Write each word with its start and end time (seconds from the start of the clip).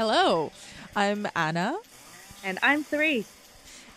Hello, 0.00 0.50
I'm 0.96 1.28
Anna, 1.36 1.76
And 2.42 2.58
I'm 2.62 2.82
three. 2.82 3.26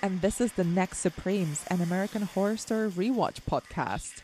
and 0.02 0.20
this 0.20 0.42
is 0.42 0.52
the 0.52 0.66
Next 0.66 0.98
Supremes, 0.98 1.64
an 1.72 1.80
American 1.80 2.24
Horror 2.24 2.58
Story 2.58 2.92
rewatch 2.92 3.40
podcast. 3.50 4.22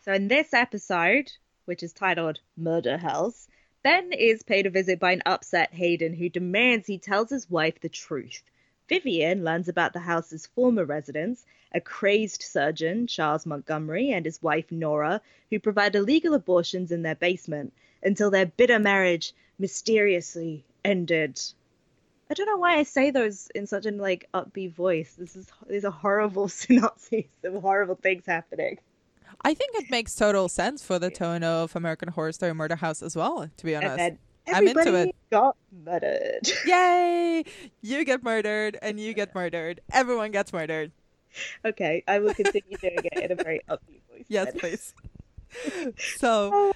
So 0.00 0.12
in 0.12 0.28
this 0.28 0.54
episode, 0.54 1.32
which 1.68 1.82
is 1.82 1.92
titled 1.92 2.40
Murder 2.56 2.96
House, 2.96 3.46
Ben 3.82 4.10
is 4.10 4.42
paid 4.42 4.64
a 4.64 4.70
visit 4.70 4.98
by 4.98 5.12
an 5.12 5.20
upset 5.26 5.74
Hayden 5.74 6.14
who 6.14 6.30
demands 6.30 6.86
he 6.86 6.96
tells 6.96 7.28
his 7.28 7.50
wife 7.50 7.78
the 7.78 7.90
truth. 7.90 8.42
Vivian 8.88 9.44
learns 9.44 9.68
about 9.68 9.92
the 9.92 9.98
house's 9.98 10.46
former 10.46 10.86
residents, 10.86 11.44
a 11.70 11.78
crazed 11.78 12.42
surgeon, 12.42 13.06
Charles 13.06 13.44
Montgomery, 13.44 14.10
and 14.10 14.24
his 14.24 14.42
wife 14.42 14.72
Nora, 14.72 15.20
who 15.50 15.60
provide 15.60 15.94
illegal 15.94 16.32
abortions 16.32 16.90
in 16.90 17.02
their 17.02 17.14
basement 17.14 17.74
until 18.02 18.30
their 18.30 18.46
bitter 18.46 18.78
marriage 18.78 19.34
mysteriously 19.58 20.64
ended. 20.82 21.38
I 22.30 22.34
don't 22.34 22.46
know 22.46 22.56
why 22.56 22.76
I 22.76 22.84
say 22.84 23.10
those 23.10 23.48
in 23.54 23.66
such 23.66 23.84
an 23.84 23.98
like 23.98 24.26
upbeat 24.32 24.72
voice. 24.72 25.14
This 25.16 25.36
is 25.36 25.46
these 25.68 25.84
are 25.84 25.92
horrible 25.92 26.48
synopses 26.48 27.24
of 27.44 27.60
horrible 27.60 27.96
things 27.96 28.24
happening. 28.24 28.78
I 29.42 29.54
think 29.54 29.74
it 29.76 29.90
makes 29.90 30.14
total 30.14 30.48
sense 30.48 30.84
for 30.84 30.98
the 30.98 31.10
tone 31.10 31.42
of 31.42 31.74
American 31.76 32.08
Horror 32.08 32.32
Story 32.32 32.54
Murder 32.54 32.76
House 32.76 33.02
as 33.02 33.16
well, 33.16 33.48
to 33.56 33.64
be 33.64 33.76
honest. 33.76 33.96
Then 33.96 34.18
I'm 34.52 34.66
into 34.66 34.94
it. 34.94 35.14
got 35.30 35.56
murdered. 35.84 36.48
Yay! 36.66 37.44
You 37.82 38.04
get 38.04 38.22
murdered 38.22 38.78
and 38.82 38.98
you 38.98 39.14
get 39.14 39.34
murdered. 39.34 39.80
Everyone 39.92 40.30
gets 40.30 40.52
murdered. 40.52 40.92
okay, 41.64 42.02
I 42.08 42.18
will 42.18 42.34
continue 42.34 42.76
doing 42.78 42.98
it 43.04 43.30
in 43.30 43.32
a 43.32 43.42
very 43.42 43.60
upbeat 43.68 44.02
voice. 44.10 44.24
Yes, 44.28 44.52
then. 44.52 44.60
please. 44.60 44.94
so, 46.18 46.72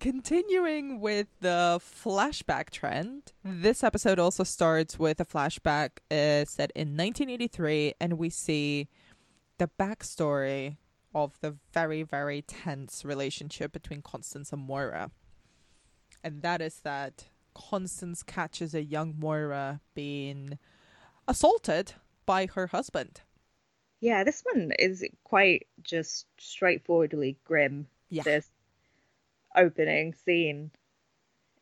continuing 0.00 1.00
with 1.00 1.26
the 1.40 1.80
flashback 1.80 2.70
trend, 2.70 3.32
this 3.44 3.82
episode 3.82 4.18
also 4.18 4.44
starts 4.44 4.98
with 4.98 5.20
a 5.20 5.24
flashback 5.24 5.90
uh, 6.10 6.44
set 6.44 6.70
in 6.74 6.96
1983, 6.96 7.94
and 8.00 8.14
we 8.14 8.30
see 8.30 8.88
the 9.58 9.68
backstory 9.78 10.76
of 11.24 11.40
the 11.40 11.56
very, 11.72 12.02
very 12.02 12.42
tense 12.42 13.04
relationship 13.04 13.72
between 13.72 14.02
Constance 14.02 14.52
and 14.52 14.62
Moira. 14.62 15.10
And 16.22 16.42
that 16.42 16.60
is 16.60 16.80
that 16.80 17.24
Constance 17.54 18.22
catches 18.22 18.74
a 18.74 18.82
young 18.82 19.14
Moira 19.18 19.80
being 19.94 20.58
assaulted 21.26 21.92
by 22.26 22.46
her 22.46 22.68
husband. 22.68 23.22
Yeah, 24.00 24.22
this 24.24 24.42
one 24.52 24.72
is 24.78 25.04
quite 25.24 25.66
just 25.82 26.26
straightforwardly 26.38 27.36
grim. 27.44 27.86
Yeah. 28.10 28.22
This 28.22 28.48
opening 29.56 30.14
scene, 30.14 30.70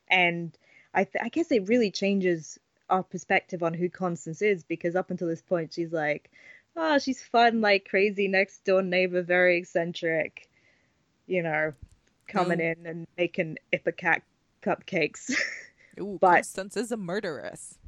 and 0.09 0.57
I, 0.95 1.05
th- 1.05 1.25
I 1.25 1.29
guess 1.29 1.51
it 1.51 1.69
really 1.69 1.91
changes 1.91 2.59
our 2.89 3.03
perspective 3.03 3.63
on 3.63 3.75
who 3.75 3.89
Constance 3.89 4.43
is 4.43 4.63
because 4.63 4.95
up 4.95 5.11
until 5.11 5.29
this 5.29 5.43
point 5.43 5.73
she's 5.73 5.93
like, 5.93 6.31
oh, 6.77 6.99
she's 6.99 7.23
fun, 7.23 7.61
like 7.61 7.89
crazy 7.89 8.29
next 8.29 8.65
door 8.65 8.83
neighbor, 8.83 9.23
very 9.23 9.59
eccentric, 9.59 10.49
you 11.27 11.43
know, 11.43 11.73
coming 12.29 12.59
Mm. 12.59 12.77
in 12.79 12.87
and 12.87 13.07
making 13.17 13.57
ipecac 13.73 14.23
cupcakes. 14.63 15.31
Ooh, 16.01 16.19
But- 16.21 16.37
Constance 16.37 16.77
is 16.77 16.93
a 16.93 16.97
murderess. 16.97 17.79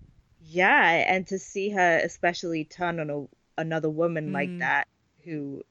Yeah, 0.41 1.05
and 1.07 1.27
to 1.27 1.39
see 1.39 1.69
her 1.71 2.01
especially 2.03 2.65
turn 2.65 3.01
on 3.01 3.11
a, 3.11 3.27
another 3.61 3.91
woman 3.91 4.33
like 4.33 4.49
Mm. 4.49 4.61
that 4.61 4.89
who, 5.25 5.63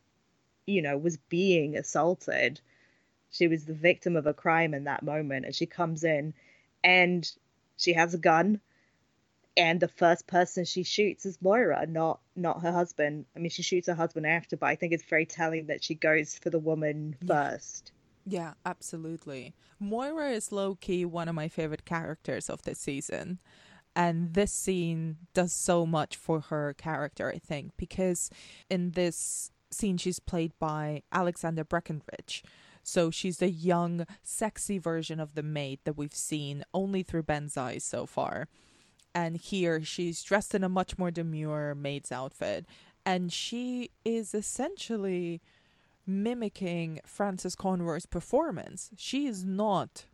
you 0.68 0.82
know, 0.82 0.98
was 0.98 1.18
being 1.30 1.76
assaulted. 1.78 2.60
She 3.32 3.48
was 3.48 3.66
the 3.66 3.74
victim 3.74 4.16
of 4.16 4.28
a 4.28 4.34
crime 4.34 4.74
in 4.74 4.84
that 4.84 5.04
moment, 5.04 5.46
and 5.46 5.56
she 5.56 5.66
comes 5.66 6.04
in 6.04 6.34
and 6.84 7.30
she 7.78 7.94
has 7.94 8.14
a 8.14 8.18
gun, 8.20 8.60
and 9.58 9.80
the 9.80 9.88
first 9.88 10.28
person 10.28 10.64
she 10.64 10.84
shoots 10.84 11.26
is 11.26 11.42
Moira, 11.42 11.86
not 11.88 12.20
not 12.36 12.62
her 12.62 12.72
husband. 12.72 13.26
I 13.36 13.40
mean, 13.40 13.50
she 13.50 13.64
shoots 13.64 13.88
her 13.88 13.96
husband 13.96 14.28
after, 14.28 14.56
but 14.56 14.68
I 14.68 14.76
think 14.76 14.94
it's 14.94 15.04
very 15.04 15.26
telling 15.26 15.66
that 15.68 15.84
she 15.84 15.96
goes 15.96 16.38
for 16.38 16.50
the 16.50 16.60
woman 16.60 17.18
first. 17.28 17.92
Yeah, 18.26 18.54
absolutely. 18.66 19.54
Moira 19.80 20.30
is 20.30 20.52
low 20.52 20.76
key 20.76 21.06
one 21.06 21.28
of 21.28 21.36
my 21.36 21.48
favorite 21.48 21.86
characters 21.86 22.50
of 22.50 22.62
this 22.64 22.80
season. 22.80 23.40
And 23.96 24.36
this 24.36 24.52
scene 24.52 25.18
does 25.34 25.54
so 25.54 25.86
much 25.86 26.16
for 26.16 26.42
her 26.42 26.76
character, 26.78 27.32
I 27.34 27.40
think, 27.40 27.72
because 27.78 28.30
in 28.70 28.92
this 28.92 29.52
scene, 29.72 29.98
she's 29.98 30.20
played 30.20 30.52
by 30.60 31.02
Alexandra 31.12 31.66
Breckenridge. 31.66 32.44
So 32.84 33.10
she's 33.10 33.38
the 33.38 33.50
young, 33.50 34.06
sexy 34.22 34.78
version 34.78 35.20
of 35.20 35.34
the 35.34 35.42
maid 35.42 35.80
that 35.84 35.98
we've 35.98 36.14
seen 36.14 36.64
only 36.76 37.02
through 37.02 37.24
Ben's 37.24 37.58
eyes 37.58 37.84
so 37.84 38.06
far. 38.06 38.48
And 39.18 39.36
here 39.36 39.84
she's 39.84 40.22
dressed 40.22 40.54
in 40.54 40.64
a 40.64 40.70
much 40.70 41.00
more 41.00 41.10
demure 41.10 41.74
maid's 41.74 42.12
outfit. 42.12 42.68
And 43.04 43.34
she 43.34 43.90
is 44.06 44.36
essentially 44.36 45.42
mimicking 46.06 47.00
Frances 47.04 47.56
Conroy's 47.56 48.06
performance. 48.06 48.92
She 48.96 49.26
is 49.26 49.44
not 49.44 50.06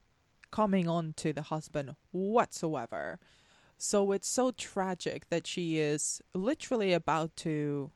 coming 0.51 0.87
on 0.87 1.11
to 1.17 1.33
the 1.33 1.41
husband 1.41 1.97
whatsoever. 2.11 3.19
So 3.77 4.13
it's 4.13 4.29
so 4.29 4.51
tragic 4.51 5.27
that 5.27 5.47
she 5.47 5.79
is 5.79 6.21
literally 6.33 6.93
about 6.93 7.35
to 7.37 7.91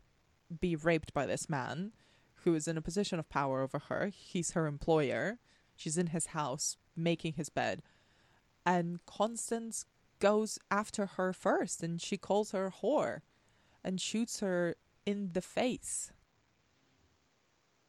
be 0.60 0.76
raped 0.76 1.14
by 1.14 1.26
this 1.26 1.50
man 1.50 1.94
who 2.44 2.54
is 2.54 2.68
in 2.68 2.76
a 2.76 2.82
position 2.82 3.18
of 3.18 3.30
power 3.30 3.62
over 3.62 3.80
her. 3.88 4.12
He's 4.14 4.52
her 4.52 4.68
employer. 4.68 5.40
She's 5.74 5.98
in 5.98 6.08
his 6.08 6.28
house 6.28 6.76
making 6.98 7.36
his 7.36 7.48
bed. 7.48 7.82
And 8.66 9.00
Constance 9.06 9.86
goes 10.20 10.60
after 10.72 11.06
her 11.06 11.34
first 11.34 11.84
and 11.84 12.02
she 12.02 12.18
calls 12.18 12.52
her 12.52 12.68
a 12.68 12.72
whore 12.72 13.22
and 13.84 14.02
shoots 14.02 14.40
her 14.40 14.76
in 15.06 15.32
the 15.34 15.42
face. 15.42 16.12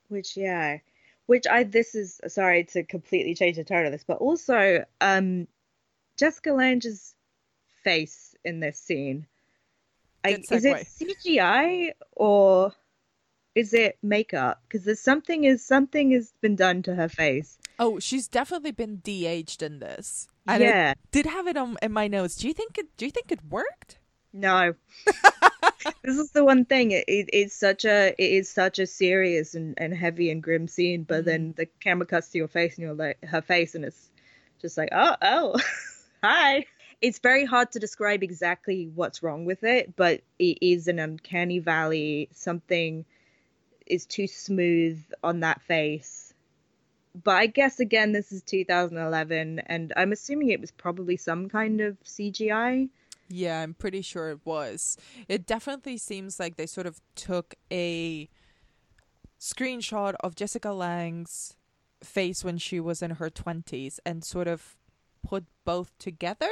Which 0.09 0.37
yeah, 0.37 0.79
which 1.27 1.47
I 1.47 1.65
this 1.65 1.95
is 1.95 2.21
sorry 2.29 2.65
to 2.73 2.83
completely 2.85 3.35
change 3.35 3.57
the 3.57 3.65
tone 3.65 3.87
of 3.87 3.93
this, 3.93 4.05
but 4.05 4.19
also 4.19 4.85
um 5.01 5.47
Jessica 6.17 6.53
Lange's 6.53 7.15
face 7.85 8.35
in 8.45 8.61
this 8.61 8.79
scene. 8.79 9.27
I, 10.25 10.43
is 10.51 10.65
it. 10.65 10.87
CGI 10.87 11.91
or 12.13 12.73
is 13.55 13.75
it 13.75 13.99
makeup? 14.03 14.63
Because 14.69 14.85
there's 14.85 15.01
something 15.01 15.45
is 15.45 15.65
something 15.65 16.13
has 16.13 16.33
been 16.41 16.57
done 16.57 16.83
to 16.83 16.95
her 16.95 17.09
face. 17.09 17.59
Oh, 17.79 17.99
she's 17.99 18.29
definitely 18.29 18.73
been 18.73 18.97
de-aged 18.97 19.63
in 19.63 19.79
this. 19.79 20.29
And 20.49 20.63
I 20.63 20.67
yeah, 20.67 20.95
did 21.13 21.27
have 21.27 21.47
it 21.47 21.57
on 21.57 21.77
in 21.83 21.93
my 21.93 22.09
notes. 22.09 22.37
Do 22.37 22.49
you 22.49 22.55
think 22.55 22.79
it? 22.79 22.97
Do 22.97 23.05
you 23.05 23.11
think 23.13 23.31
it 23.31 23.41
worked? 23.49 23.99
no. 24.33 24.75
this 26.03 26.17
is 26.17 26.31
the 26.31 26.45
one 26.45 26.65
thing. 26.65 26.93
It, 26.93 27.05
it 27.09 27.29
it's 27.33 27.55
such 27.55 27.85
a 27.85 28.15
it 28.19 28.33
is 28.33 28.49
such 28.51 28.79
a 28.79 28.87
serious 28.87 29.55
and, 29.55 29.75
and 29.79 29.95
heavy 29.95 30.31
and 30.31 30.43
grim 30.43 30.69
scene, 30.69 31.05
but 31.05 31.25
then 31.25 31.49
mm-hmm. 31.49 31.57
the 31.57 31.67
camera 31.81 32.07
cuts 32.07 32.31
to 32.31 32.39
your 32.39 32.49
face 32.49 32.77
and 32.77 32.85
you're 32.85 32.95
like 32.95 33.23
her 33.25 33.43
face, 33.43 33.75
and 33.75 33.85
it's 33.85 34.11
just 34.61 34.77
like 34.77 34.91
oh 34.93 35.17
oh 35.23 35.57
hi. 36.23 36.67
It's 37.01 37.21
very 37.21 37.45
hard 37.45 37.71
to 37.73 37.79
describe 37.79 38.25
exactly 38.25 38.91
what's 38.93 39.23
wrong 39.23 39.45
with 39.45 39.63
it, 39.63 39.95
but 39.95 40.23
it 40.41 40.59
is 40.61 40.89
an 40.89 40.99
uncanny 40.99 41.61
valley. 41.61 42.29
Something 42.33 43.05
is 43.87 44.05
too 44.05 44.27
smooth 44.27 45.01
on 45.23 45.41
that 45.41 45.63
face. 45.63 46.28
But 47.25 47.37
I 47.37 47.47
guess 47.47 47.81
again, 47.81 48.13
this 48.13 48.33
is 48.33 48.43
2011, 48.43 49.61
and 49.67 49.93
I'm 49.97 50.13
assuming 50.13 50.51
it 50.51 50.61
was 50.61 50.71
probably 50.71 51.17
some 51.17 51.49
kind 51.49 51.81
of 51.81 51.97
CGI. 52.05 52.89
Yeah, 53.29 53.61
I'm 53.61 53.75
pretty 53.75 54.03
sure 54.03 54.31
it 54.31 54.41
was. 54.45 54.97
It 55.29 55.47
definitely 55.47 55.99
seems 55.99 56.41
like 56.41 56.57
they 56.57 56.67
sort 56.67 56.87
of 56.87 57.01
took 57.15 57.55
a 57.71 58.29
screenshot 59.39 60.15
of 60.21 60.35
Jessica 60.35 60.71
Lange's 60.73 61.57
face 62.03 62.45
when 62.45 62.59
she 62.59 62.81
was 62.81 63.03
in 63.03 63.13
her 63.13 63.29
20s 63.29 63.99
and 64.07 64.25
sort 64.25 64.49
of 64.49 64.77
put 65.27 65.45
both 65.65 65.97
together. 65.99 66.51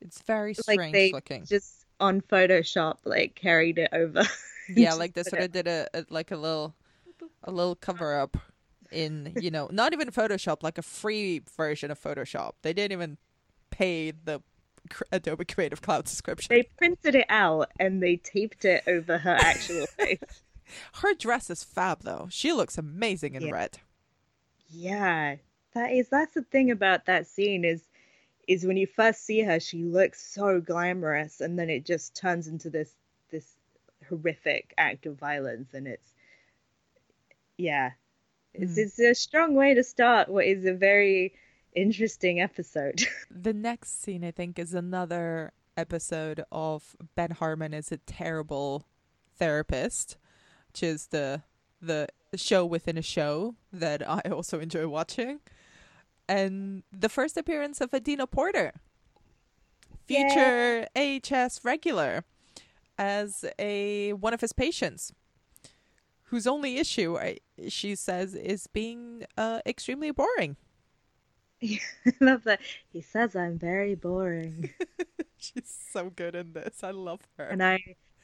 It's 0.00 0.22
very 0.22 0.54
strange 0.54 0.78
like 0.78 0.92
they 0.92 1.12
looking. 1.12 1.44
just 1.44 1.86
on 1.98 2.20
Photoshop 2.20 2.98
like 3.04 3.34
carried 3.34 3.78
it 3.78 3.90
over. 3.92 4.22
yeah, 4.68 4.94
like 4.94 5.14
they 5.14 5.24
sort 5.24 5.42
of 5.42 5.52
did 5.52 5.66
a, 5.66 5.88
a 5.94 6.04
like 6.10 6.30
a 6.30 6.36
little 6.36 6.74
a 7.42 7.50
little 7.50 7.74
cover 7.74 8.18
up 8.18 8.36
in, 8.90 9.32
you 9.40 9.50
know, 9.50 9.68
not 9.72 9.92
even 9.92 10.08
Photoshop, 10.10 10.62
like 10.62 10.78
a 10.78 10.82
free 10.82 11.42
version 11.56 11.90
of 11.90 12.00
Photoshop. 12.00 12.52
They 12.62 12.72
didn't 12.72 12.92
even 12.92 13.18
pay 13.70 14.10
the 14.10 14.40
Adobe 15.12 15.44
Creative 15.44 15.80
Cloud 15.82 16.08
subscription. 16.08 16.54
They 16.54 16.62
printed 16.76 17.14
it 17.14 17.26
out 17.28 17.70
and 17.78 18.02
they 18.02 18.16
taped 18.16 18.64
it 18.64 18.82
over 18.86 19.18
her 19.18 19.34
actual 19.34 19.86
face. 19.98 20.18
Her 20.94 21.14
dress 21.14 21.50
is 21.50 21.64
fab 21.64 22.02
though. 22.02 22.28
She 22.30 22.52
looks 22.52 22.78
amazing 22.78 23.34
in 23.34 23.42
Yeah. 23.42 23.50
red. 23.52 23.78
Yeah. 24.70 25.36
That 25.74 25.92
is 25.92 26.08
that's 26.08 26.34
the 26.34 26.42
thing 26.42 26.70
about 26.70 27.06
that 27.06 27.26
scene 27.26 27.64
is 27.64 27.82
is 28.46 28.64
when 28.64 28.78
you 28.78 28.86
first 28.86 29.24
see 29.26 29.42
her, 29.42 29.60
she 29.60 29.84
looks 29.84 30.22
so 30.26 30.58
glamorous, 30.58 31.42
and 31.42 31.58
then 31.58 31.68
it 31.68 31.84
just 31.84 32.16
turns 32.16 32.48
into 32.48 32.70
this 32.70 32.94
this 33.30 33.56
horrific 34.08 34.72
act 34.78 35.04
of 35.04 35.18
violence, 35.18 35.74
and 35.74 35.86
it's 35.86 36.14
yeah, 37.58 37.90
it's, 38.54 38.74
Mm. 38.74 38.78
it's 38.78 38.98
a 38.98 39.14
strong 39.14 39.54
way 39.54 39.74
to 39.74 39.82
start 39.84 40.28
what 40.28 40.44
is 40.46 40.64
a 40.64 40.72
very 40.74 41.34
interesting 41.74 42.40
episode. 42.40 43.02
The 43.30 43.52
next 43.52 44.02
scene, 44.02 44.24
I 44.24 44.30
think, 44.30 44.58
is 44.58 44.74
another 44.74 45.52
episode 45.76 46.42
of 46.50 46.96
Ben 47.14 47.30
Harmon 47.32 47.72
is 47.72 47.92
a 47.92 47.98
terrible 47.98 48.86
therapist, 49.36 50.16
which 50.68 50.82
is 50.82 51.08
the 51.08 51.42
the 51.80 52.08
show 52.34 52.66
within 52.66 52.98
a 52.98 53.02
show 53.02 53.54
that 53.72 54.02
I 54.08 54.20
also 54.30 54.58
enjoy 54.58 54.88
watching. 54.88 55.38
And 56.28 56.82
the 56.92 57.08
first 57.08 57.36
appearance 57.36 57.80
of 57.80 57.94
Adina 57.94 58.26
Porter, 58.26 58.72
future 60.06 60.86
AHS 60.96 61.60
regular, 61.64 62.24
as 62.98 63.44
a 63.58 64.12
one 64.14 64.34
of 64.34 64.40
his 64.40 64.52
patients, 64.52 65.12
whose 66.24 66.46
only 66.46 66.78
issue, 66.78 67.16
I, 67.16 67.38
she 67.68 67.94
says, 67.96 68.34
is 68.34 68.66
being 68.68 69.24
uh, 69.36 69.60
extremely 69.66 70.10
boring. 70.10 70.56
I 71.62 71.78
love 72.20 72.44
that. 72.44 72.60
He 72.92 73.00
says 73.00 73.34
I'm 73.34 73.58
very 73.58 73.94
boring, 73.94 74.70
She's 75.36 75.76
so 75.92 76.10
good 76.10 76.34
in 76.34 76.52
this. 76.52 76.82
I 76.84 76.90
love 76.90 77.20
her. 77.36 77.44
and 77.44 77.62
I 77.62 77.78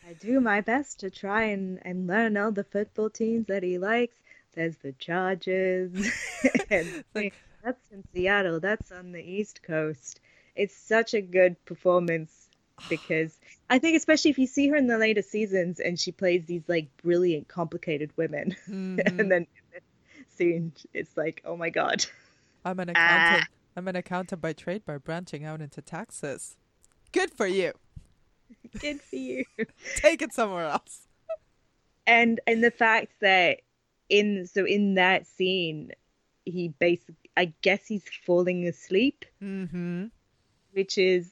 I 0.09 0.13
do 0.21 0.41
my 0.41 0.61
best 0.61 1.01
to 1.01 1.11
try 1.11 1.45
and 1.45 1.79
and 1.83 2.07
learn 2.07 2.37
all 2.37 2.53
the 2.53 2.65
football 2.65 3.11
teams 3.11 3.47
that 3.47 3.63
he 3.63 3.79
likes. 3.79 4.17
There's 4.55 4.77
the 4.79 4.93
Chargers, 4.93 5.93
and 6.71 7.05
Like- 7.15 7.35
that's 7.65 7.91
in 7.91 8.05
Seattle. 8.13 8.61
That's 8.61 8.93
on 8.93 9.13
the 9.13 9.23
East 9.23 9.63
Coast. 9.63 10.21
It's 10.55 10.77
such 10.77 11.15
a 11.15 11.21
good 11.21 11.57
performance 11.65 12.44
because 12.89 13.37
I 13.71 13.79
think 13.79 13.97
especially 13.97 14.31
if 14.31 14.39
you 14.39 14.47
see 14.47 14.69
her 14.69 14.77
in 14.77 14.87
the 14.87 14.99
later 14.99 15.23
seasons 15.23 15.81
and 15.81 15.99
she 15.99 16.13
plays 16.13 16.45
these 16.47 16.63
like 16.69 16.89
brilliant, 17.03 17.49
complicated 17.49 18.11
women, 18.17 18.57
Mhm. 18.69 19.01
and 19.21 19.31
then 19.31 19.47
soon 20.37 20.73
it's 20.93 21.17
like, 21.17 21.41
oh 21.45 21.57
my 21.57 21.71
god. 21.71 22.05
I'm 22.65 22.79
an 22.81 22.91
Ah. 22.91 22.93
accountant. 22.93 23.49
I'm 23.77 23.89
an 23.89 23.97
accountant 23.97 24.41
by 24.41 24.53
trade 24.53 24.85
by 24.85 24.99
branching 24.99 25.45
out 25.45 25.61
into 25.61 25.83
taxes. 25.83 26.57
Good 27.13 27.33
for 27.33 27.47
you. 27.47 27.73
Good 28.81 29.01
for 29.01 29.17
you. 29.17 29.45
Take 29.97 30.23
it 30.23 30.33
somewhere 30.33 30.67
else. 30.67 31.07
and 32.07 32.41
and 32.47 32.63
the 32.63 32.71
fact 32.71 33.13
that 33.21 33.61
in 34.11 34.47
so 34.47 34.67
in 34.67 34.95
that 34.95 35.27
scene 35.27 35.91
he 36.45 36.69
basically 36.79 37.31
i 37.39 37.47
guess 37.63 37.87
he's 37.87 38.05
falling 38.27 38.67
asleep 38.69 39.25
Mm-hmm. 39.43 40.07
which 40.73 40.99
is 40.99 41.31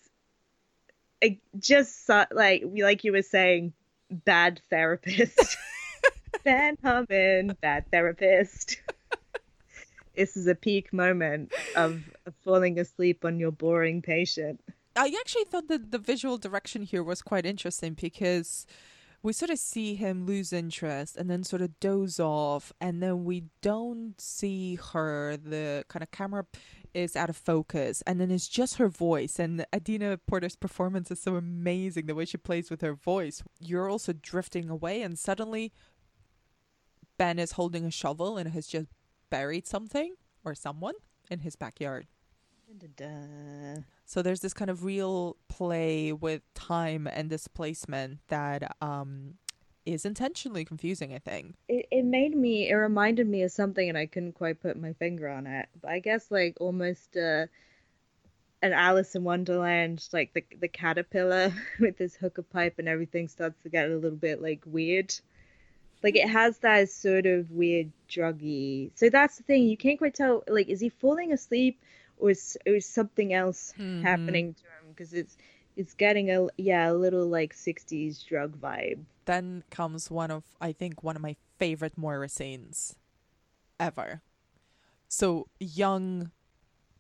uh, 1.22 1.28
just 1.58 2.06
so, 2.06 2.24
like 2.32 2.62
we 2.66 2.82
like 2.82 3.04
you 3.04 3.12
were 3.12 3.22
saying 3.22 3.72
bad 4.10 4.60
therapist 4.70 5.56
ben 6.44 6.76
Harmon, 6.82 7.56
bad 7.60 7.84
therapist 7.90 8.80
this 10.16 10.36
is 10.36 10.46
a 10.46 10.54
peak 10.54 10.92
moment 10.92 11.52
of 11.76 12.02
falling 12.44 12.78
asleep 12.78 13.24
on 13.24 13.38
your 13.38 13.52
boring 13.52 14.02
patient 14.02 14.60
I 14.94 15.14
actually 15.18 15.44
thought 15.44 15.68
that 15.68 15.90
the 15.90 15.98
visual 15.98 16.38
direction 16.38 16.82
here 16.82 17.02
was 17.02 17.22
quite 17.22 17.46
interesting 17.46 17.94
because 17.94 18.66
we 19.22 19.32
sort 19.32 19.50
of 19.50 19.58
see 19.58 19.94
him 19.94 20.26
lose 20.26 20.52
interest 20.52 21.16
and 21.16 21.30
then 21.30 21.44
sort 21.44 21.62
of 21.62 21.78
doze 21.78 22.18
off, 22.18 22.72
and 22.80 23.02
then 23.02 23.24
we 23.24 23.44
don't 23.60 24.20
see 24.20 24.78
her. 24.92 25.36
The 25.36 25.84
kind 25.88 26.02
of 26.02 26.10
camera 26.10 26.44
is 26.94 27.16
out 27.16 27.30
of 27.30 27.36
focus, 27.36 28.02
and 28.06 28.20
then 28.20 28.30
it's 28.30 28.48
just 28.48 28.76
her 28.76 28.88
voice. 28.88 29.38
And 29.38 29.64
Adina 29.74 30.18
Porter's 30.18 30.56
performance 30.56 31.10
is 31.10 31.20
so 31.20 31.36
amazing 31.36 32.06
the 32.06 32.14
way 32.14 32.24
she 32.24 32.36
plays 32.38 32.70
with 32.70 32.80
her 32.82 32.94
voice. 32.94 33.42
You're 33.60 33.88
also 33.88 34.12
drifting 34.12 34.68
away, 34.70 35.02
and 35.02 35.18
suddenly 35.18 35.72
Ben 37.18 37.38
is 37.38 37.52
holding 37.52 37.84
a 37.84 37.90
shovel 37.90 38.36
and 38.36 38.50
has 38.50 38.66
just 38.66 38.88
buried 39.30 39.66
something 39.66 40.14
or 40.44 40.54
someone 40.54 40.94
in 41.30 41.40
his 41.40 41.56
backyard. 41.56 42.06
So 44.04 44.22
there's 44.22 44.40
this 44.40 44.54
kind 44.54 44.70
of 44.70 44.84
real 44.84 45.36
play 45.48 46.12
with 46.12 46.42
time 46.54 47.06
and 47.06 47.28
displacement 47.28 48.20
that 48.28 48.76
um 48.80 49.34
is 49.86 50.04
intentionally 50.04 50.64
confusing, 50.64 51.12
I 51.14 51.18
think. 51.18 51.56
it, 51.68 51.86
it 51.90 52.04
made 52.04 52.34
me 52.36 52.68
it 52.70 52.74
reminded 52.74 53.26
me 53.26 53.42
of 53.42 53.50
something 53.52 53.88
and 53.88 53.96
I 53.98 54.06
couldn't 54.06 54.32
quite 54.34 54.60
put 54.60 54.80
my 54.80 54.92
finger 54.94 55.28
on 55.28 55.46
it. 55.46 55.68
But 55.80 55.90
I 55.90 55.98
guess 56.00 56.30
like 56.30 56.56
almost 56.60 57.16
uh 57.16 57.46
an 58.62 58.72
Alice 58.72 59.14
in 59.16 59.24
Wonderland, 59.24 60.08
like 60.12 60.32
the 60.34 60.44
the 60.60 60.68
caterpillar 60.68 61.52
with 61.80 61.96
this 61.98 62.14
hookah 62.14 62.44
pipe 62.44 62.74
and 62.78 62.88
everything 62.88 63.28
starts 63.28 63.60
to 63.62 63.68
get 63.68 63.90
a 63.90 63.94
little 63.94 64.16
bit 64.16 64.40
like 64.40 64.62
weird. 64.66 65.14
Like 66.02 66.16
it 66.16 66.28
has 66.28 66.58
that 66.58 66.90
sort 66.90 67.26
of 67.26 67.50
weird 67.50 67.90
druggy. 68.10 68.90
So 68.96 69.08
that's 69.10 69.36
the 69.38 69.44
thing, 69.44 69.64
you 69.68 69.76
can't 69.76 69.98
quite 69.98 70.14
tell 70.14 70.44
like 70.48 70.68
is 70.68 70.80
he 70.80 70.88
falling 70.88 71.32
asleep 71.32 71.80
or 72.18 72.30
is, 72.30 72.56
or 72.66 72.74
is 72.74 72.86
something 72.86 73.32
else 73.32 73.74
Mhm. 73.78 74.02
happening 74.02 74.54
to 74.54 74.60
him 74.62 74.90
because 74.90 75.12
it's 75.12 75.36
it's 75.76 75.94
getting 75.94 76.30
a 76.30 76.48
yeah, 76.56 76.90
a 76.90 76.94
little 76.94 77.26
like 77.26 77.54
60s 77.54 78.26
drug 78.26 78.60
vibe. 78.60 79.04
Then 79.24 79.64
comes 79.70 80.10
one 80.10 80.30
of 80.30 80.44
I 80.60 80.72
think 80.72 81.02
one 81.02 81.16
of 81.16 81.22
my 81.22 81.36
favorite 81.58 81.96
Moira 81.96 82.28
scenes 82.28 82.96
ever. 83.78 84.22
So 85.08 85.48
young 85.58 86.30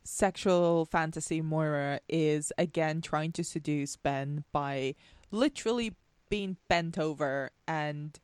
sexual 0.04 0.84
fantasy 0.84 1.40
Moira 1.40 2.00
is 2.08 2.52
again 2.58 3.00
trying 3.00 3.32
to 3.32 3.44
seduce 3.44 3.96
Ben 3.96 4.44
by 4.52 4.94
literally 5.30 5.94
being 6.28 6.56
bent 6.68 6.98
over 6.98 7.50
and 7.68 8.18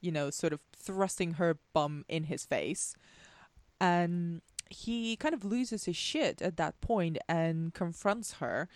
you 0.00 0.10
know 0.10 0.30
sort 0.30 0.52
of 0.52 0.60
thrusting 0.76 1.34
her 1.34 1.58
bum 1.72 2.04
in 2.08 2.24
his 2.24 2.44
face 2.44 2.96
and 3.80 4.42
he 4.68 5.16
kind 5.16 5.34
of 5.34 5.44
loses 5.44 5.84
his 5.84 5.96
shit 5.96 6.40
at 6.42 6.56
that 6.56 6.80
point 6.80 7.18
and 7.28 7.74
confronts 7.74 8.34
her 8.34 8.68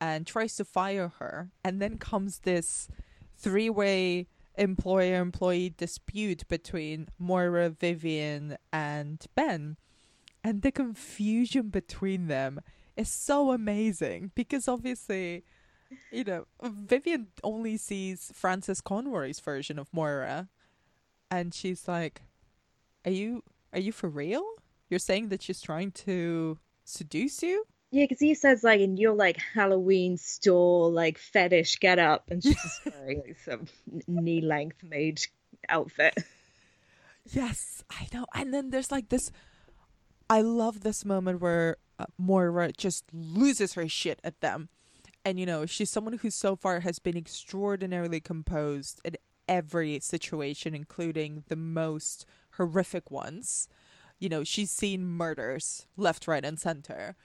and 0.00 0.26
tries 0.26 0.56
to 0.56 0.64
fire 0.64 1.12
her. 1.18 1.50
And 1.64 1.80
then 1.80 1.98
comes 1.98 2.40
this 2.40 2.88
three-way 3.36 4.26
employer 4.56 5.16
employee 5.20 5.74
dispute 5.76 6.46
between 6.48 7.08
Moira, 7.18 7.70
Vivian 7.70 8.56
and 8.72 9.24
Ben. 9.34 9.76
And 10.42 10.62
the 10.62 10.72
confusion 10.72 11.68
between 11.68 12.28
them 12.28 12.60
is 12.96 13.08
so 13.08 13.52
amazing 13.52 14.30
because 14.34 14.68
obviously 14.68 15.44
you 16.12 16.22
know 16.22 16.46
Vivian 16.62 17.28
only 17.42 17.76
sees 17.76 18.30
Frances 18.34 18.80
Conroy's 18.80 19.40
version 19.40 19.78
of 19.78 19.88
Moira. 19.92 20.48
And 21.30 21.54
she's 21.54 21.88
like 21.88 22.22
are 23.04 23.10
you 23.10 23.42
are 23.72 23.80
you 23.80 23.92
for 23.92 24.08
real? 24.08 24.44
You're 24.88 24.98
saying 24.98 25.28
that 25.28 25.42
she's 25.42 25.60
trying 25.60 25.92
to 25.92 26.58
seduce 26.84 27.42
you 27.42 27.64
Yeah, 27.90 28.04
because 28.04 28.20
he 28.20 28.34
says 28.34 28.62
like 28.62 28.80
in 28.80 28.96
your 28.96 29.14
like 29.14 29.38
Halloween 29.54 30.16
store 30.16 30.90
like 30.90 31.18
fetish 31.18 31.80
get 31.80 31.98
up, 31.98 32.30
and 32.30 32.42
she's 32.42 32.54
just 32.54 32.80
wearing 32.86 33.22
like 33.26 33.36
some 33.44 33.66
knee 34.06 34.40
length 34.40 34.82
maid 34.82 35.20
outfit. 35.68 36.14
Yes, 37.26 37.84
I 37.90 38.06
know. 38.12 38.26
And 38.34 38.54
then 38.54 38.70
there's 38.70 38.90
like 38.90 39.08
this. 39.08 39.30
I 40.28 40.40
love 40.42 40.80
this 40.80 41.04
moment 41.04 41.40
where 41.40 41.76
uh, 41.98 42.06
Moira 42.16 42.70
just 42.72 43.04
loses 43.12 43.74
her 43.74 43.88
shit 43.88 44.20
at 44.22 44.40
them. 44.40 44.68
And, 45.24 45.38
you 45.38 45.44
know, 45.44 45.66
she's 45.66 45.90
someone 45.90 46.18
who 46.18 46.30
so 46.30 46.56
far 46.56 46.80
has 46.80 46.98
been 46.98 47.16
extraordinarily 47.16 48.20
composed 48.20 49.00
in 49.04 49.16
every 49.48 50.00
situation, 50.00 50.74
including 50.74 51.44
the 51.48 51.56
most 51.56 52.24
horrific 52.52 53.10
ones. 53.10 53.68
You 54.18 54.28
know, 54.28 54.44
she's 54.44 54.70
seen 54.70 55.04
murders 55.04 55.86
left, 55.96 56.26
right, 56.26 56.44
and 56.44 56.58
center. 56.58 57.16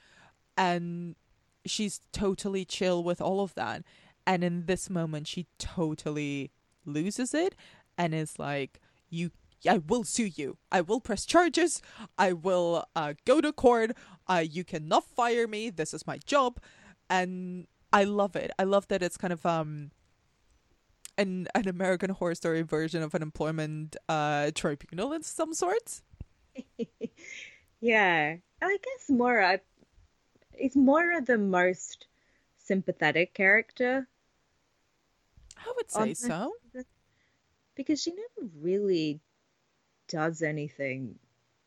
And 0.56 1.16
she's 1.64 2.00
totally 2.12 2.64
chill 2.64 3.02
with 3.02 3.20
all 3.20 3.40
of 3.40 3.54
that. 3.54 3.82
And 4.26 4.42
in 4.42 4.66
this 4.66 4.90
moment, 4.90 5.28
she 5.28 5.46
totally 5.58 6.50
loses 6.84 7.34
it 7.34 7.54
and 7.98 8.14
is 8.14 8.38
like, 8.38 8.80
you 9.08 9.30
I 9.68 9.78
will 9.78 10.04
sue 10.04 10.26
you. 10.26 10.58
I 10.70 10.80
will 10.80 11.00
press 11.00 11.24
charges. 11.24 11.82
I 12.18 12.32
will 12.32 12.84
uh, 12.94 13.14
go 13.24 13.40
to 13.40 13.52
court. 13.52 13.92
Uh, 14.28 14.44
you 14.48 14.64
cannot 14.64 15.04
fire 15.04 15.48
me. 15.48 15.70
This 15.70 15.94
is 15.94 16.06
my 16.06 16.18
job, 16.18 16.60
and 17.08 17.66
I 17.92 18.04
love 18.04 18.36
it. 18.36 18.50
I 18.58 18.64
love 18.64 18.86
that 18.88 19.02
it's 19.02 19.16
kind 19.16 19.32
of 19.32 19.44
um 19.46 19.90
an 21.16 21.48
an 21.54 21.68
American 21.68 22.10
Horror 22.10 22.34
Story 22.34 22.62
version 22.62 23.02
of 23.02 23.14
an 23.14 23.22
employment 23.22 23.96
uh 24.08 24.50
tribunal 24.54 25.12
in 25.12 25.22
some 25.22 25.54
sorts. 25.54 26.02
yeah, 27.80 28.36
I 28.62 28.76
guess 28.76 29.10
Moira 29.10 29.60
is 30.58 30.76
Moira 30.76 31.20
the 31.20 31.38
most 31.38 32.06
sympathetic 32.58 33.34
character 33.34 34.08
I 35.56 35.72
would 35.76 35.90
say 35.90 36.14
so. 36.14 36.52
because 37.74 38.02
she 38.02 38.10
never 38.10 38.48
really 38.60 39.20
does 40.08 40.42
anything 40.42 41.18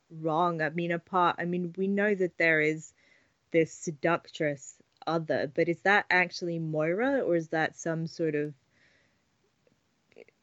wrong. 0.09 0.61
I 0.61 0.69
mean, 0.69 0.91
apart, 0.91 1.35
I 1.39 1.45
mean, 1.45 1.73
we 1.77 1.87
know 1.87 2.13
that 2.13 2.37
there 2.37 2.61
is 2.61 2.93
this 3.51 3.73
seductress 3.73 4.75
other, 5.05 5.51
but 5.53 5.69
is 5.69 5.79
that 5.81 6.05
actually 6.09 6.59
Moira 6.59 7.21
or 7.21 7.35
is 7.35 7.49
that 7.49 7.77
some 7.77 8.07
sort 8.07 8.35
of 8.35 8.53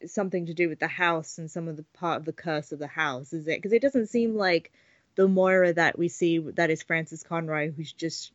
something 0.06 0.46
to 0.46 0.54
do 0.54 0.68
with 0.68 0.78
the 0.78 0.88
house 0.88 1.38
and 1.38 1.50
some 1.50 1.68
of 1.68 1.76
the 1.76 1.84
part 1.94 2.18
of 2.18 2.24
the 2.24 2.32
curse 2.32 2.72
of 2.72 2.78
the 2.78 2.86
house? 2.86 3.32
Is 3.32 3.46
it 3.46 3.58
because 3.58 3.72
it 3.72 3.82
doesn't 3.82 4.08
seem 4.08 4.36
like 4.36 4.72
the 5.14 5.28
Moira 5.28 5.72
that 5.72 5.98
we 5.98 6.08
see 6.08 6.38
that 6.38 6.70
is 6.70 6.82
Frances 6.82 7.22
Conroy, 7.22 7.72
who's 7.72 7.92
just 7.92 8.32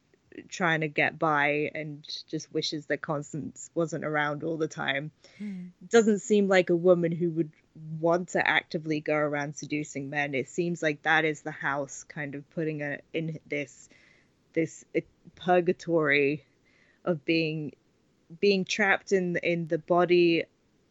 trying 0.49 0.81
to 0.81 0.87
get 0.87 1.19
by 1.19 1.71
and 1.73 2.05
just 2.29 2.53
wishes 2.53 2.85
that 2.87 3.01
Constance 3.01 3.69
wasn't 3.73 4.05
around 4.05 4.43
all 4.43 4.57
the 4.57 4.67
time. 4.67 5.11
Mm. 5.39 5.71
Doesn't 5.89 6.19
seem 6.19 6.47
like 6.47 6.69
a 6.69 6.75
woman 6.75 7.11
who 7.11 7.29
would 7.31 7.51
want 7.99 8.29
to 8.29 8.47
actively 8.47 8.99
go 8.99 9.15
around 9.15 9.55
seducing 9.55 10.09
men. 10.09 10.33
It 10.33 10.49
seems 10.49 10.81
like 10.81 11.03
that 11.03 11.25
is 11.25 11.41
the 11.41 11.51
house 11.51 12.03
kind 12.03 12.35
of 12.35 12.49
putting 12.51 12.79
her 12.79 12.99
in 13.13 13.39
this 13.47 13.89
this 14.53 14.83
purgatory 15.35 16.43
of 17.05 17.23
being 17.23 17.71
being 18.39 18.65
trapped 18.65 19.11
in 19.11 19.37
in 19.37 19.67
the 19.67 19.77
body 19.77 20.43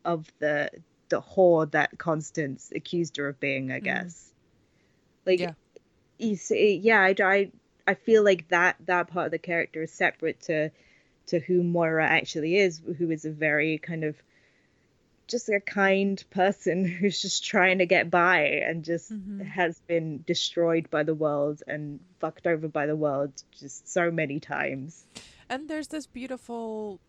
of 0.05 0.27
the 0.39 0.71
the 1.09 1.21
whore 1.21 1.71
that 1.73 1.99
Constance 1.99 2.73
accused 2.75 3.17
her 3.17 3.29
of 3.29 3.41
being, 3.41 3.71
I 3.71 3.81
mm. 3.81 3.85
guess. 3.85 4.33
Mm. 4.33 5.27
Like 5.27 5.41
yeah. 5.41 5.53
you 6.19 6.37
see, 6.37 6.77
yeah, 6.77 7.01
I, 7.01 7.15
I 7.21 7.51
I 7.91 7.95
feel 7.95 8.23
like 8.23 8.47
that 8.51 8.77
that 8.87 9.09
part 9.09 9.27
of 9.27 9.33
the 9.33 9.39
character 9.39 9.83
is 9.83 9.91
separate 9.91 10.41
to 10.43 10.71
to 11.27 11.41
who 11.41 11.65
Moira 11.65 12.07
actually 12.07 12.57
is, 12.57 12.81
who 12.99 13.11
is 13.11 13.25
a 13.25 13.33
very 13.33 13.79
kind 13.79 14.05
of 14.05 14.15
just 15.27 15.49
a 15.49 15.59
kind 15.59 16.23
person 16.31 16.85
who's 16.99 17.21
just 17.21 17.45
trying 17.45 17.79
to 17.79 17.87
get 17.87 18.09
by 18.09 18.43
and 18.43 18.85
just 18.85 19.13
mm-hmm. 19.13 19.41
has 19.41 19.81
been 19.89 20.23
destroyed 20.25 20.89
by 20.89 21.03
the 21.03 21.15
world 21.15 21.65
and 21.67 21.99
fucked 22.21 22.47
over 22.47 22.69
by 22.69 22.87
the 22.87 22.97
world 22.97 23.33
just 23.59 23.93
so 23.93 24.09
many 24.09 24.39
times. 24.39 25.05
And 25.49 25.69
there's 25.69 25.89
this 25.89 26.07
beautiful 26.07 27.01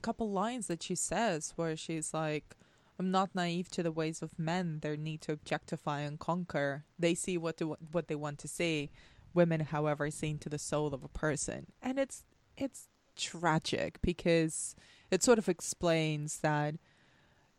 couple 0.00 0.30
lines 0.30 0.68
that 0.68 0.80
she 0.80 0.94
says 0.94 1.54
where 1.56 1.76
she's 1.76 2.14
like, 2.14 2.54
I'm 3.00 3.10
not 3.10 3.34
naive 3.34 3.68
to 3.70 3.82
the 3.82 3.90
ways 3.90 4.22
of 4.22 4.38
men, 4.38 4.78
their 4.80 4.96
need 4.96 5.22
to 5.22 5.32
objectify 5.32 6.00
and 6.02 6.20
conquer. 6.20 6.84
They 7.00 7.16
see 7.16 7.36
what 7.36 7.56
to, 7.56 7.76
what 7.90 8.06
they 8.06 8.14
want 8.14 8.38
to 8.40 8.48
see. 8.48 8.90
Women, 9.34 9.60
however, 9.60 10.10
seen 10.10 10.38
to 10.38 10.48
the 10.48 10.58
soul 10.58 10.94
of 10.94 11.02
a 11.02 11.08
person. 11.08 11.66
And 11.80 11.98
it's 11.98 12.24
it's 12.56 12.88
tragic 13.16 14.00
because 14.02 14.74
it 15.10 15.22
sort 15.22 15.38
of 15.38 15.48
explains 15.48 16.38
that 16.38 16.74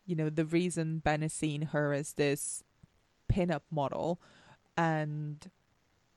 you 0.05 0.15
know, 0.15 0.29
the 0.29 0.45
reason 0.45 0.99
Ben 0.99 1.23
is 1.23 1.33
seeing 1.33 1.61
her 1.61 1.93
as 1.93 2.13
this 2.13 2.63
pin-up 3.27 3.63
model 3.71 4.19
and 4.75 5.49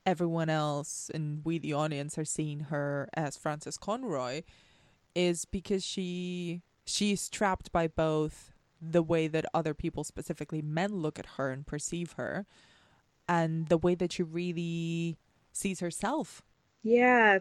everyone 0.05 0.49
else 0.49 1.09
and 1.13 1.43
we 1.43 1.57
the 1.57 1.73
audience 1.73 2.17
are 2.17 2.25
seeing 2.25 2.61
her 2.61 3.09
as 3.13 3.35
Frances 3.35 3.77
Conroy 3.77 4.41
is 5.15 5.45
because 5.45 5.85
she 5.85 6.61
she's 6.85 7.27
trapped 7.27 7.71
by 7.71 7.87
both 7.87 8.53
the 8.81 9.03
way 9.03 9.27
that 9.27 9.45
other 9.53 9.73
people 9.73 10.03
specifically 10.03 10.61
men 10.61 10.95
look 10.95 11.19
at 11.19 11.25
her 11.37 11.51
and 11.51 11.65
perceive 11.65 12.13
her 12.13 12.45
and 13.27 13.67
the 13.67 13.77
way 13.77 13.95
that 13.95 14.13
she 14.13 14.23
really 14.23 15.17
sees 15.57 15.79
herself. 15.79 16.41
Yeah. 16.83 17.39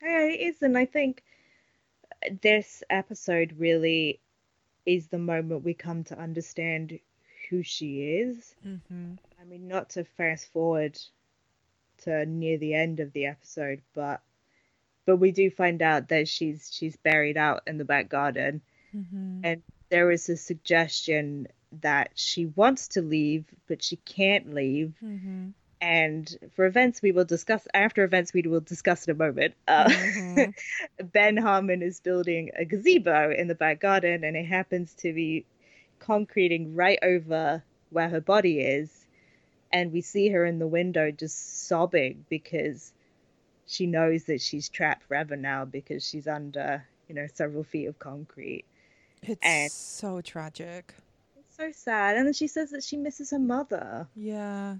It 0.00 0.40
is 0.40 0.62
and 0.62 0.78
I 0.78 0.84
think 0.84 1.22
this 2.42 2.82
episode 2.90 3.54
really 3.58 4.20
is 4.86 5.08
the 5.08 5.18
moment 5.18 5.64
we 5.64 5.74
come 5.74 6.04
to 6.04 6.18
understand 6.18 6.98
who 7.50 7.62
she 7.62 8.02
is. 8.02 8.54
Mm-hmm. 8.66 9.14
I 9.40 9.44
mean, 9.44 9.68
not 9.68 9.90
to 9.90 10.04
fast 10.04 10.52
forward 10.52 10.98
to 12.04 12.26
near 12.26 12.58
the 12.58 12.74
end 12.74 13.00
of 13.00 13.12
the 13.12 13.26
episode, 13.26 13.82
but 13.94 14.20
but 15.06 15.16
we 15.16 15.32
do 15.32 15.50
find 15.50 15.80
out 15.80 16.08
that 16.08 16.28
she's 16.28 16.70
she's 16.72 16.96
buried 16.96 17.36
out 17.36 17.62
in 17.66 17.78
the 17.78 17.84
back 17.84 18.08
garden, 18.08 18.60
mm-hmm. 18.94 19.40
and 19.44 19.62
there 19.90 20.10
is 20.10 20.28
a 20.28 20.36
suggestion 20.36 21.48
that 21.80 22.10
she 22.14 22.46
wants 22.46 22.88
to 22.88 23.02
leave, 23.02 23.44
but 23.66 23.82
she 23.82 23.96
can't 23.96 24.54
leave. 24.54 24.94
Mm-hmm 25.02 25.50
and 25.80 26.36
for 26.54 26.66
events 26.66 27.00
we 27.02 27.12
will 27.12 27.24
discuss 27.24 27.66
after 27.72 28.02
events 28.04 28.32
we 28.32 28.42
will 28.42 28.60
discuss 28.60 29.06
in 29.06 29.12
a 29.12 29.14
moment 29.14 29.54
uh, 29.68 29.84
mm-hmm. 29.84 31.06
ben 31.12 31.36
harmon 31.36 31.82
is 31.82 32.00
building 32.00 32.50
a 32.58 32.64
gazebo 32.64 33.32
in 33.36 33.48
the 33.48 33.54
back 33.54 33.80
garden 33.80 34.24
and 34.24 34.36
it 34.36 34.46
happens 34.46 34.94
to 34.94 35.12
be 35.12 35.44
concreting 36.00 36.74
right 36.74 36.98
over 37.02 37.62
where 37.90 38.08
her 38.08 38.20
body 38.20 38.60
is 38.60 39.06
and 39.72 39.92
we 39.92 40.00
see 40.00 40.28
her 40.28 40.44
in 40.44 40.58
the 40.58 40.66
window 40.66 41.10
just 41.10 41.66
sobbing 41.68 42.24
because 42.28 42.92
she 43.66 43.86
knows 43.86 44.24
that 44.24 44.40
she's 44.40 44.68
trapped 44.68 45.04
forever 45.04 45.36
now 45.36 45.64
because 45.64 46.06
she's 46.06 46.26
under 46.26 46.84
you 47.08 47.14
know 47.14 47.26
several 47.34 47.62
feet 47.62 47.86
of 47.86 47.98
concrete 47.98 48.64
it's 49.22 49.40
and 49.42 49.70
so 49.70 50.20
tragic 50.20 50.94
It's 51.36 51.56
so 51.56 51.70
sad. 51.72 52.16
And 52.16 52.26
then 52.26 52.34
she 52.34 52.46
says 52.46 52.70
that 52.70 52.84
she 52.84 52.96
misses 52.96 53.30
her 53.30 53.38
mother. 53.38 54.06
Yeah. 54.14 54.76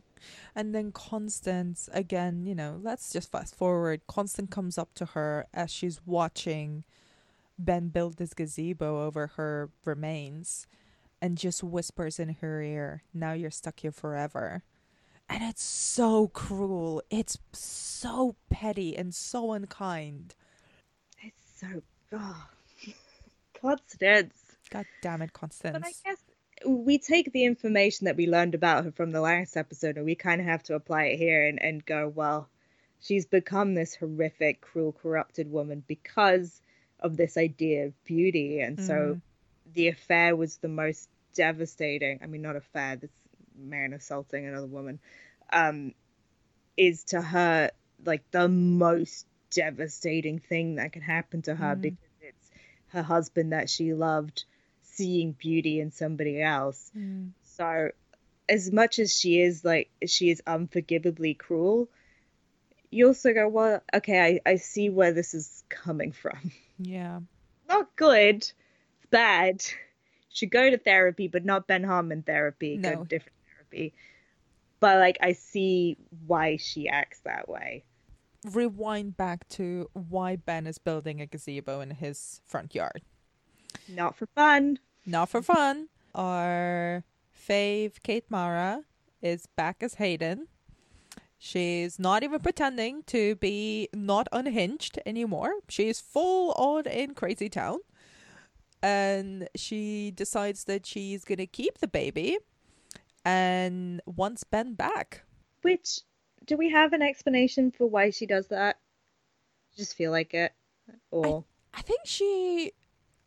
And 0.55 0.75
then 0.75 0.93
Constance, 0.93 1.89
again, 1.93 2.45
you 2.47 2.55
know, 2.55 2.79
let's 2.83 3.13
just 3.13 3.31
fast 3.31 3.55
forward. 3.55 4.03
Constance 4.07 4.51
comes 4.51 4.79
up 4.79 4.95
to 4.95 5.07
her 5.07 5.47
as 5.53 5.71
she's 5.71 6.01
watching 6.05 6.85
Ben 7.59 7.89
build 7.89 8.17
this 8.17 8.35
gazebo 8.35 9.05
over 9.05 9.29
her 9.37 9.71
remains 9.85 10.67
and 11.21 11.37
just 11.37 11.65
whispers 11.65 12.19
in 12.19 12.37
her 12.41 12.63
ear, 12.63 13.03
Now 13.13 13.33
you're 13.33 13.51
stuck 13.51 13.81
here 13.81 13.93
forever. 13.93 14.63
And 15.29 15.43
it's 15.43 15.63
so 15.63 16.29
cruel. 16.29 17.03
It's 17.11 17.39
so 17.53 18.37
petty 18.49 18.97
and 18.97 19.15
so 19.15 19.53
unkind. 19.53 20.35
It's 21.23 21.61
so. 21.61 21.83
Oh. 22.13 22.47
Constance. 23.61 24.35
God 24.71 24.87
damn 25.03 25.23
it, 25.23 25.33
Constance. 25.33 25.77
But 25.79 25.87
I 25.87 25.93
guess 26.05 26.19
we 26.67 26.99
take 26.99 27.33
the 27.33 27.45
information 27.45 28.07
that 28.07 28.17
we 28.17 28.27
learned 28.27 28.55
about 28.55 28.85
her 28.85 28.93
from 28.93 29.11
the 29.11 29.21
last 29.21 29.57
episode 29.57 29.97
and 29.97 30.05
we 30.05 30.15
kind 30.15 30.41
of 30.41 30.47
have 30.47 30.62
to 30.65 30.75
apply 30.75 31.05
it 31.05 31.17
here 31.17 31.47
and, 31.47 31.62
and 31.62 31.85
go, 31.85 32.09
well, 32.09 32.49
she's 33.00 33.27
become 33.27 33.75
this 33.75 33.95
horrific, 33.95 34.61
cruel, 34.61 34.93
corrupted 34.93 35.50
woman 35.50 35.83
because 35.87 36.61
of 37.00 37.17
this 37.17 37.37
idea 37.37 37.87
of 37.87 38.05
beauty. 38.05 38.61
And 38.61 38.79
mm. 38.79 38.87
so 38.87 38.95
mm-hmm. 38.95 39.73
the 39.75 39.88
affair 39.88 40.35
was 40.35 40.57
the 40.57 40.69
most 40.69 41.09
devastating. 41.35 42.21
I 42.23 42.27
mean, 42.27 42.43
not 42.43 42.57
affair, 42.57 42.97
this 42.97 43.11
man 43.57 43.93
assaulting 43.93 44.47
another 44.47 44.67
woman, 44.67 44.99
um, 45.53 45.95
is 46.77 47.05
to 47.05 47.21
her 47.21 47.71
like 48.05 48.31
the 48.31 48.49
most 48.49 49.27
devastating 49.50 50.38
thing 50.38 50.77
that 50.77 50.93
can 50.93 51.03
happen 51.03 51.43
to 51.43 51.55
her 51.55 51.75
mm. 51.75 51.81
because 51.83 51.99
it's 52.21 52.50
her 52.88 53.03
husband 53.03 53.53
that 53.53 53.71
she 53.71 53.95
loved 53.95 54.45
seeing 54.99 55.31
beauty 55.33 55.78
in 55.78 55.93
somebody 55.93 56.43
else. 56.43 56.90
Mm. 56.97 57.31
So, 57.45 57.90
as 58.49 58.73
much 58.73 58.99
as 58.99 59.17
she 59.17 59.40
is 59.40 59.64
like 59.64 59.90
she 60.07 60.31
is 60.31 60.43
unforgivably 60.47 61.38
cruel, 61.38 61.88
you 62.90 63.07
also 63.07 63.33
go, 63.33 63.49
well, 63.49 63.81
okay, 63.95 64.40
I, 64.47 64.50
I 64.50 64.57
see 64.57 64.90
where 64.90 65.12
this 65.12 65.35
is 65.35 65.62
coming 65.69 66.12
from. 66.12 66.52
Yeah. 66.78 67.21
Not 67.69 67.95
good. 67.97 68.50
Bad. 69.11 69.64
Should 70.31 70.50
go 70.50 70.71
to 70.71 70.78
therapy, 70.78 71.28
but 71.28 71.45
not 71.45 71.67
Ben 71.67 71.85
Harmon 71.85 72.23
therapy. 72.23 72.76
No. 72.76 72.90
Go 72.90 73.02
to 73.02 73.09
different 73.09 73.37
therapy. 73.55 73.95
But 74.81 74.99
like 74.99 75.19
I 75.21 75.33
see 75.33 75.97
why 76.26 76.57
she 76.57 76.88
acts 76.88 77.21
that 77.25 77.49
way. 77.49 77.85
Rewind 78.52 79.17
back 79.17 79.49
to 79.50 79.90
why 79.93 80.37
Ben 80.37 80.67
is 80.67 80.78
building 80.78 81.21
a 81.21 81.26
gazebo 81.26 81.81
in 81.81 81.90
his 81.90 82.40
front 82.47 82.75
yard. 82.75 83.02
Not 83.88 84.17
for 84.17 84.26
fun 84.26 84.78
not 85.07 85.28
for 85.28 85.43
fun. 85.43 85.88
Our 86.14 87.05
fave 87.49 88.02
Kate 88.02 88.31
Mara 88.31 88.85
is 89.23 89.47
back 89.47 89.83
as 89.83 89.95
Hayden. 89.95 90.49
She's 91.38 91.99
not 92.00 92.25
even 92.25 92.40
pretending 92.40 93.05
to 93.05 93.37
be 93.37 93.88
not 93.95 94.26
unhinged 94.33 94.99
anymore. 95.07 95.52
She's 95.69 96.00
full 96.00 96.52
on 96.52 96.87
in 96.87 97.14
Crazy 97.14 97.49
Town. 97.49 97.78
And 98.83 99.49
she 99.55 100.11
decides 100.11 100.64
that 100.64 100.85
she's 100.85 101.25
going 101.25 101.38
to 101.38 101.47
keep 101.47 101.78
the 101.78 101.88
baby 101.88 102.38
and 103.25 104.00
wants 104.07 104.45
Ben 104.45 104.75
back. 104.75 105.23
Which, 105.62 106.00
do 106.45 106.57
we 106.57 106.71
have 106.71 106.93
an 106.93 107.02
explanation 107.02 107.71
for 107.71 107.87
why 107.87 108.11
she 108.11 108.26
does 108.26 108.49
that? 108.49 108.78
Just 109.76 109.97
feel 109.97 110.11
like 110.11 110.35
it? 110.35 110.52
Or. 111.11 111.45
I, 111.75 111.78
I 111.78 111.83
think 111.83 112.00
she. 112.05 112.73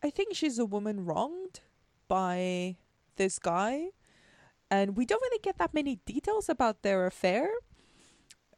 I 0.02 0.10
think 0.10 0.34
she's 0.34 0.58
a 0.58 0.64
woman 0.64 1.04
wronged 1.04 1.60
by 2.08 2.76
this 3.16 3.38
guy 3.38 3.88
and 4.70 4.96
we 4.96 5.04
don't 5.04 5.22
really 5.22 5.40
get 5.42 5.58
that 5.58 5.74
many 5.74 6.00
details 6.06 6.48
about 6.48 6.82
their 6.82 7.06
affair 7.06 7.48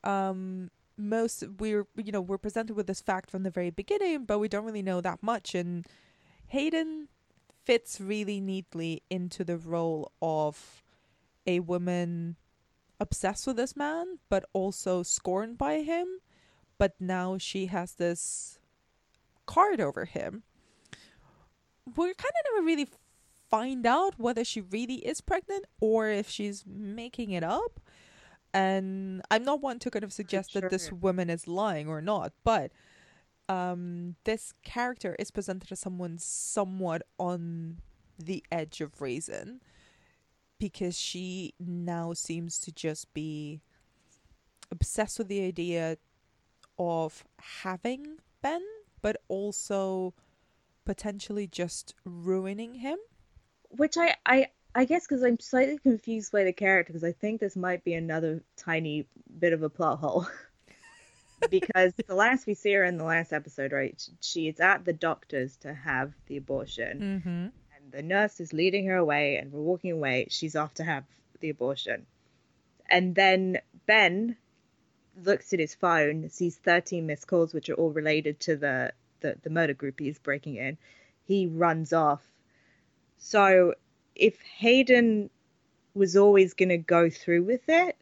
um 0.03 0.71
most 0.97 1.45
we're 1.59 1.87
you 1.97 2.13
know 2.13 2.21
we're 2.21 2.39
presented 2.39 2.75
with 2.75 2.87
this 2.87 3.01
fact 3.01 3.31
from 3.31 3.43
the 3.43 3.51
very 3.51 3.71
beginning 3.71 4.25
but 4.25 4.39
we 4.39 4.49
don't 4.49 4.65
really 4.65 4.83
know 4.83 5.01
that 5.01 5.23
much 5.23 5.55
and 5.55 5.87
hayden 6.49 7.09
fits 7.65 8.01
really 8.01 8.41
neatly 8.41 9.03
into 9.11 9.45
the 9.45 9.57
role 9.57 10.13
of 10.21 10.83
a 11.47 11.61
woman 11.61 12.37
obsessed 13.01 13.47
with 13.47 13.57
this 13.57 13.77
man, 13.77 14.19
but 14.29 14.45
also 14.53 15.03
scorned 15.03 15.59
by 15.59 15.81
him. 15.81 16.07
But 16.79 16.95
now 17.01 17.39
she 17.39 17.67
has 17.67 17.95
this 17.95 18.59
card 19.47 19.81
over 19.81 20.05
him. 20.05 20.43
We 21.87 22.07
kind 22.07 22.17
of 22.17 22.55
never 22.55 22.67
really 22.67 22.89
find 23.51 23.87
out 23.87 24.15
whether 24.19 24.45
she 24.45 24.61
really 24.61 24.97
is 25.07 25.21
pregnant 25.21 25.65
or 25.81 26.09
if 26.09 26.29
she's 26.29 26.65
making 26.67 27.31
it 27.31 27.45
up. 27.45 27.81
And 28.53 29.23
I'm 29.31 29.45
not 29.45 29.61
one 29.61 29.79
to 29.81 29.91
kind 29.91 30.05
of 30.05 30.13
suggest 30.13 30.53
sure. 30.53 30.63
that 30.63 30.71
this 30.71 30.93
woman 30.93 31.29
is 31.29 31.49
lying 31.49 31.89
or 31.89 32.01
not, 32.01 32.33
but 32.45 32.71
um, 33.49 34.15
this 34.25 34.55
character 34.63 35.17
is 35.19 35.31
presented 35.31 35.71
as 35.73 35.81
someone 35.81 36.19
somewhat 36.19 37.03
on 37.19 37.79
the 38.19 38.45
edge 38.51 38.81
of 38.81 39.01
reason 39.01 39.61
because 40.59 40.99
she 40.99 41.53
now 41.59 42.13
seems 42.13 42.59
to 42.61 42.73
just 42.73 43.13
be 43.13 43.61
obsessed 44.71 45.19
with 45.19 45.29
the 45.29 45.45
idea 45.45 45.99
of 46.79 47.25
having 47.63 48.19
Ben, 48.41 48.63
but 49.03 49.17
also 49.29 50.15
potentially 50.85 51.47
just 51.47 51.95
ruining 52.05 52.75
him. 52.75 52.99
Which 53.71 53.97
I 53.97 54.17
I 54.25 54.49
I 54.75 54.85
guess 54.85 55.07
because 55.07 55.23
I'm 55.23 55.39
slightly 55.39 55.79
confused 55.79 56.33
by 56.33 56.45
the 56.45 56.53
character 56.53 56.93
because 56.93 57.05
I 57.05 57.13
think 57.13 57.41
this 57.41 57.57
might 57.57 57.85
be 57.85 57.95
another 57.95 58.43
tiny 58.57 59.07
bit 59.39 59.53
of 59.53 59.63
a 59.63 59.71
plot 59.71 59.99
hole. 59.99 60.27
because 61.51 61.93
the 62.07 62.15
last 62.15 62.47
we 62.47 62.55
see 62.55 62.73
her 62.73 62.85
in 62.85 62.97
the 62.97 63.05
last 63.05 63.33
episode, 63.33 63.73
right? 63.73 64.01
She 64.21 64.49
is 64.49 64.61
at 64.61 64.85
the 64.85 64.93
doctor's 64.93 65.57
to 65.59 65.75
have 65.75 66.13
the 66.27 66.37
abortion, 66.37 67.01
mm-hmm. 67.01 67.29
and 67.29 67.93
the 67.93 68.03
nurse 68.03 68.41
is 68.41 68.53
leading 68.53 68.87
her 68.87 68.97
away, 68.97 69.37
and 69.37 69.53
we're 69.53 69.61
walking 69.61 69.93
away. 69.93 70.27
She's 70.31 70.57
off 70.57 70.75
to 70.75 70.85
have 70.85 71.05
the 71.41 71.51
abortion, 71.51 72.07
and 72.89 73.15
then 73.15 73.59
Ben 73.87 74.37
looks 75.23 75.53
at 75.53 75.61
his 75.61 75.75
phone, 75.75 76.31
sees 76.31 76.57
13 76.57 77.07
missed 77.07 77.27
calls, 77.27 77.55
which 77.55 77.69
are 77.69 77.75
all 77.75 77.93
related 77.93 78.41
to 78.41 78.57
the 78.57 78.93
the, 79.21 79.37
the 79.43 79.51
murder 79.51 79.75
group 79.75 80.01
is 80.01 80.19
breaking 80.19 80.57
in. 80.57 80.79
He 81.25 81.47
runs 81.47 81.93
off. 81.93 82.23
So 83.19 83.75
if 84.15 84.41
Hayden 84.59 85.31
was 85.95 86.17
always 86.17 86.55
going 86.55 86.69
to 86.71 86.79
go 86.79 87.09
through 87.09 87.45
with 87.45 87.69
it, 87.69 87.97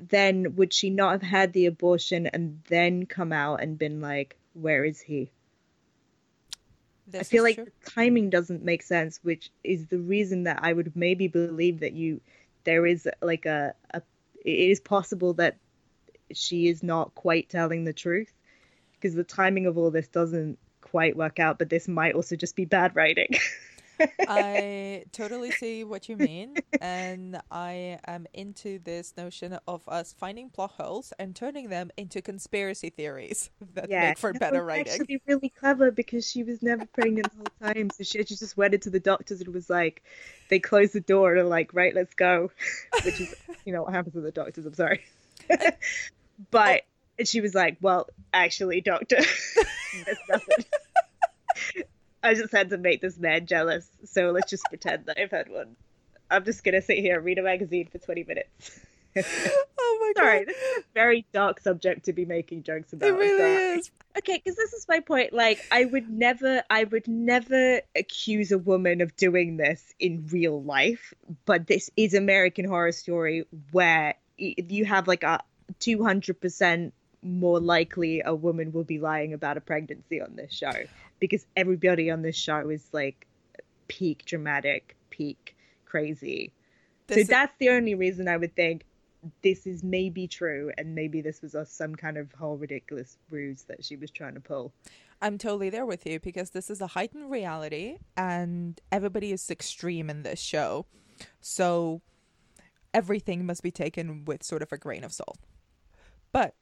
then 0.00 0.54
would 0.56 0.72
she 0.72 0.90
not 0.90 1.12
have 1.12 1.22
had 1.22 1.52
the 1.52 1.66
abortion 1.66 2.26
and 2.26 2.62
then 2.68 3.06
come 3.06 3.32
out 3.32 3.60
and 3.62 3.78
been 3.78 4.00
like, 4.00 4.36
"Where 4.52 4.84
is 4.84 5.00
he?" 5.00 5.32
This 7.06 7.20
I 7.20 7.24
feel 7.24 7.42
like 7.42 7.56
true. 7.56 7.66
timing 7.84 8.30
doesn't 8.30 8.62
make 8.62 8.82
sense, 8.82 9.18
which 9.22 9.50
is 9.64 9.86
the 9.86 9.98
reason 9.98 10.44
that 10.44 10.60
I 10.62 10.72
would 10.72 10.94
maybe 10.94 11.26
believe 11.26 11.80
that 11.80 11.94
you 11.94 12.20
there 12.64 12.86
is 12.86 13.08
like 13.22 13.46
a, 13.46 13.74
a 13.92 14.02
it 14.44 14.70
is 14.70 14.78
possible 14.78 15.32
that 15.34 15.56
she 16.32 16.68
is 16.68 16.82
not 16.82 17.14
quite 17.14 17.48
telling 17.48 17.84
the 17.84 17.92
truth 17.92 18.32
because 19.00 19.14
the 19.14 19.24
timing 19.24 19.66
of 19.66 19.78
all 19.78 19.90
this 19.90 20.08
doesn't 20.08 20.58
quite 20.80 21.16
work 21.16 21.38
out, 21.38 21.58
but 21.58 21.68
this 21.70 21.88
might 21.88 22.14
also 22.14 22.36
just 22.36 22.56
be 22.56 22.64
bad 22.64 22.94
writing. 22.96 23.28
I 24.28 25.04
totally 25.12 25.50
see 25.50 25.84
what 25.84 26.08
you 26.08 26.16
mean, 26.16 26.56
and 26.80 27.40
I 27.50 27.98
am 28.06 28.26
into 28.32 28.78
this 28.78 29.14
notion 29.16 29.58
of 29.66 29.82
us 29.88 30.14
finding 30.16 30.50
plot 30.50 30.72
holes 30.76 31.12
and 31.18 31.34
turning 31.34 31.68
them 31.68 31.90
into 31.96 32.22
conspiracy 32.22 32.90
theories 32.90 33.50
that 33.74 33.90
yeah, 33.90 34.10
make 34.10 34.18
for 34.18 34.32
better 34.32 34.64
writing. 34.64 35.00
Actually, 35.00 35.22
really 35.26 35.48
clever 35.48 35.90
because 35.90 36.28
she 36.28 36.42
was 36.42 36.62
never 36.62 36.86
pregnant 36.86 37.30
the 37.30 37.36
whole 37.36 37.72
time, 37.74 37.90
so 37.90 38.04
she, 38.04 38.18
she 38.24 38.36
just 38.36 38.56
went 38.56 38.74
into 38.74 38.90
the 38.90 39.00
doctors 39.00 39.40
and 39.40 39.52
was 39.52 39.68
like, 39.68 40.02
they 40.48 40.58
closed 40.58 40.92
the 40.92 41.00
door 41.00 41.32
and 41.32 41.40
are 41.40 41.44
like, 41.44 41.74
right, 41.74 41.94
let's 41.94 42.14
go, 42.14 42.50
which 43.04 43.20
is 43.20 43.34
you 43.64 43.72
know 43.72 43.82
what 43.82 43.92
happens 43.92 44.14
with 44.14 44.24
the 44.24 44.32
doctors. 44.32 44.66
I'm 44.66 44.74
sorry, 44.74 45.04
but 46.50 46.84
she 47.26 47.40
was 47.40 47.54
like, 47.54 47.78
well, 47.80 48.08
actually, 48.32 48.80
doctor, 48.80 49.16
there's 49.16 50.18
nothing. 50.28 50.64
I 52.22 52.34
just 52.34 52.52
had 52.52 52.70
to 52.70 52.78
make 52.78 53.00
this 53.00 53.18
man 53.18 53.46
jealous, 53.46 53.88
so 54.04 54.30
let's 54.30 54.50
just 54.50 54.64
pretend 54.64 55.06
that 55.06 55.18
I've 55.20 55.30
had 55.30 55.48
one. 55.48 55.76
I'm 56.30 56.44
just 56.44 56.64
gonna 56.64 56.82
sit 56.82 56.98
here 56.98 57.16
and 57.16 57.24
read 57.24 57.38
a 57.38 57.42
magazine 57.42 57.88
for 57.90 57.98
20 57.98 58.24
minutes. 58.24 58.80
oh 59.16 59.98
my 60.00 60.12
Sorry, 60.16 60.38
god, 60.40 60.48
this 60.48 60.56
is 60.56 60.78
a 60.78 60.84
very 60.94 61.26
dark 61.32 61.60
subject 61.60 62.04
to 62.04 62.12
be 62.12 62.24
making 62.24 62.62
jokes 62.62 62.92
about. 62.92 63.08
it 63.08 63.12
really 63.12 63.38
sorry. 63.38 63.78
is. 63.78 63.90
Okay, 64.18 64.40
because 64.42 64.56
this 64.56 64.72
is 64.72 64.86
my 64.88 65.00
point. 65.00 65.32
Like, 65.32 65.64
I 65.70 65.84
would 65.84 66.08
never, 66.10 66.62
I 66.68 66.84
would 66.84 67.08
never 67.08 67.80
accuse 67.96 68.52
a 68.52 68.58
woman 68.58 69.00
of 69.00 69.16
doing 69.16 69.56
this 69.56 69.82
in 69.98 70.26
real 70.30 70.62
life, 70.62 71.14
but 71.46 71.66
this 71.66 71.90
is 71.96 72.14
American 72.14 72.66
Horror 72.66 72.92
Story 72.92 73.44
where 73.72 74.14
you 74.36 74.84
have 74.84 75.08
like 75.08 75.22
a 75.22 75.40
200% 75.80 76.92
more 77.22 77.60
likely 77.60 78.22
a 78.24 78.34
woman 78.34 78.72
will 78.72 78.84
be 78.84 78.98
lying 78.98 79.32
about 79.32 79.56
a 79.56 79.60
pregnancy 79.60 80.20
on 80.20 80.36
this 80.36 80.52
show 80.52 80.72
because 81.18 81.46
everybody 81.56 82.10
on 82.10 82.22
this 82.22 82.36
show 82.36 82.68
is 82.68 82.88
like 82.92 83.26
peak 83.88 84.24
dramatic, 84.24 84.96
peak 85.10 85.56
crazy. 85.84 86.52
This 87.06 87.16
so 87.16 87.20
is- 87.22 87.28
that's 87.28 87.54
the 87.58 87.70
only 87.70 87.94
reason 87.94 88.28
I 88.28 88.36
would 88.36 88.54
think 88.54 88.84
this 89.42 89.66
is 89.66 89.82
maybe 89.82 90.28
true, 90.28 90.70
and 90.78 90.94
maybe 90.94 91.20
this 91.20 91.42
was 91.42 91.56
some 91.68 91.96
kind 91.96 92.16
of 92.16 92.32
whole 92.32 92.56
ridiculous 92.56 93.18
ruse 93.30 93.62
that 93.64 93.84
she 93.84 93.96
was 93.96 94.12
trying 94.12 94.34
to 94.34 94.40
pull. 94.40 94.72
I'm 95.20 95.38
totally 95.38 95.70
there 95.70 95.84
with 95.84 96.06
you 96.06 96.20
because 96.20 96.50
this 96.50 96.70
is 96.70 96.80
a 96.80 96.86
heightened 96.88 97.28
reality 97.28 97.98
and 98.16 98.80
everybody 98.92 99.32
is 99.32 99.50
extreme 99.50 100.08
in 100.08 100.22
this 100.22 100.38
show. 100.38 100.86
So 101.40 102.00
everything 102.94 103.44
must 103.44 103.62
be 103.62 103.72
taken 103.72 104.24
with 104.24 104.44
sort 104.44 104.62
of 104.62 104.72
a 104.72 104.78
grain 104.78 105.02
of 105.02 105.12
salt. 105.12 105.38
But 106.30 106.54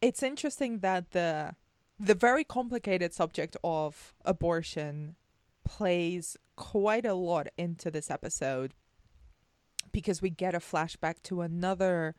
it's 0.00 0.22
interesting 0.22 0.80
that 0.80 1.10
the 1.10 1.54
the 2.00 2.14
very 2.14 2.44
complicated 2.44 3.12
subject 3.12 3.56
of 3.64 4.14
abortion 4.24 5.16
plays 5.64 6.36
quite 6.56 7.04
a 7.04 7.14
lot 7.14 7.48
into 7.56 7.90
this 7.90 8.10
episode 8.10 8.72
because 9.92 10.22
we 10.22 10.30
get 10.30 10.54
a 10.54 10.58
flashback 10.58 11.22
to 11.22 11.40
another 11.40 12.14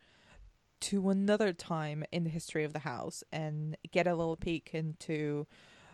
to 0.80 1.10
another 1.10 1.52
time 1.52 2.04
in 2.10 2.24
the 2.24 2.30
history 2.30 2.64
of 2.64 2.72
the 2.72 2.80
house 2.80 3.22
and 3.32 3.76
get 3.90 4.06
a 4.06 4.14
little 4.14 4.36
peek 4.36 4.70
into 4.72 5.46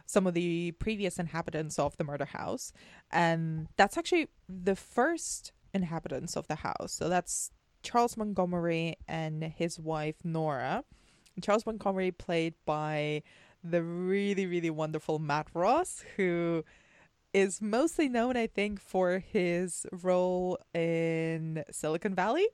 some 0.07 0.27
of 0.27 0.35
the 0.35 0.71
previous 0.73 1.19
inhabitants 1.19 1.79
of 1.79 1.97
the 1.97 2.05
murder 2.05 2.27
house. 2.27 2.73
And 3.11 3.67
that's 3.77 3.99
actually 3.99 4.29
the 4.49 4.77
first 4.77 5.53
inhabitants 5.75 6.37
of 6.37 6.47
the 6.47 6.57
house. 6.57 6.93
So 6.93 7.09
that's 7.09 7.51
charles 7.83 8.17
montgomery 8.17 8.97
and 9.07 9.45
his 9.45 9.79
wife 9.79 10.17
nora 10.25 10.83
charles 11.43 11.67
montgomery 11.67 12.11
played 12.11 12.55
by 12.65 13.23
the 13.63 13.83
really 13.83 14.47
really 14.47 14.71
wonderful 14.71 15.19
matt 15.19 15.47
ross 15.55 16.05
who 16.17 16.65
is 17.33 17.61
mostly 17.61 18.09
known 18.09 18.37
i 18.37 18.47
think 18.47 18.81
for 18.81 19.19
his 19.19 19.87
role 19.93 20.59
in 20.75 21.65
silicon 21.71 22.15
valley 22.15 22.49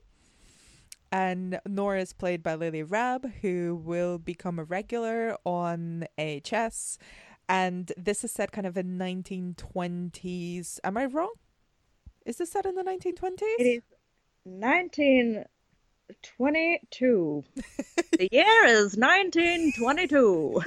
and 1.12 1.60
Nora 1.66 2.00
is 2.00 2.14
played 2.14 2.42
by 2.42 2.54
Lily 2.54 2.82
Rabe, 2.82 3.30
who 3.42 3.78
will 3.84 4.18
become 4.18 4.58
a 4.58 4.64
regular 4.64 5.36
on 5.44 6.06
AHS. 6.18 6.98
And 7.48 7.92
this 7.98 8.24
is 8.24 8.32
set 8.32 8.50
kind 8.50 8.66
of 8.66 8.78
in 8.78 8.96
1920s. 8.98 10.80
Am 10.82 10.96
I 10.96 11.04
wrong? 11.04 11.34
Is 12.24 12.38
this 12.38 12.52
set 12.52 12.64
in 12.64 12.76
the 12.76 12.82
1920s? 12.82 13.42
It 13.58 13.62
is 13.62 13.82
1922. 16.36 17.44
the 18.18 18.28
year 18.30 18.64
is 18.64 18.96
1922. 18.96 20.62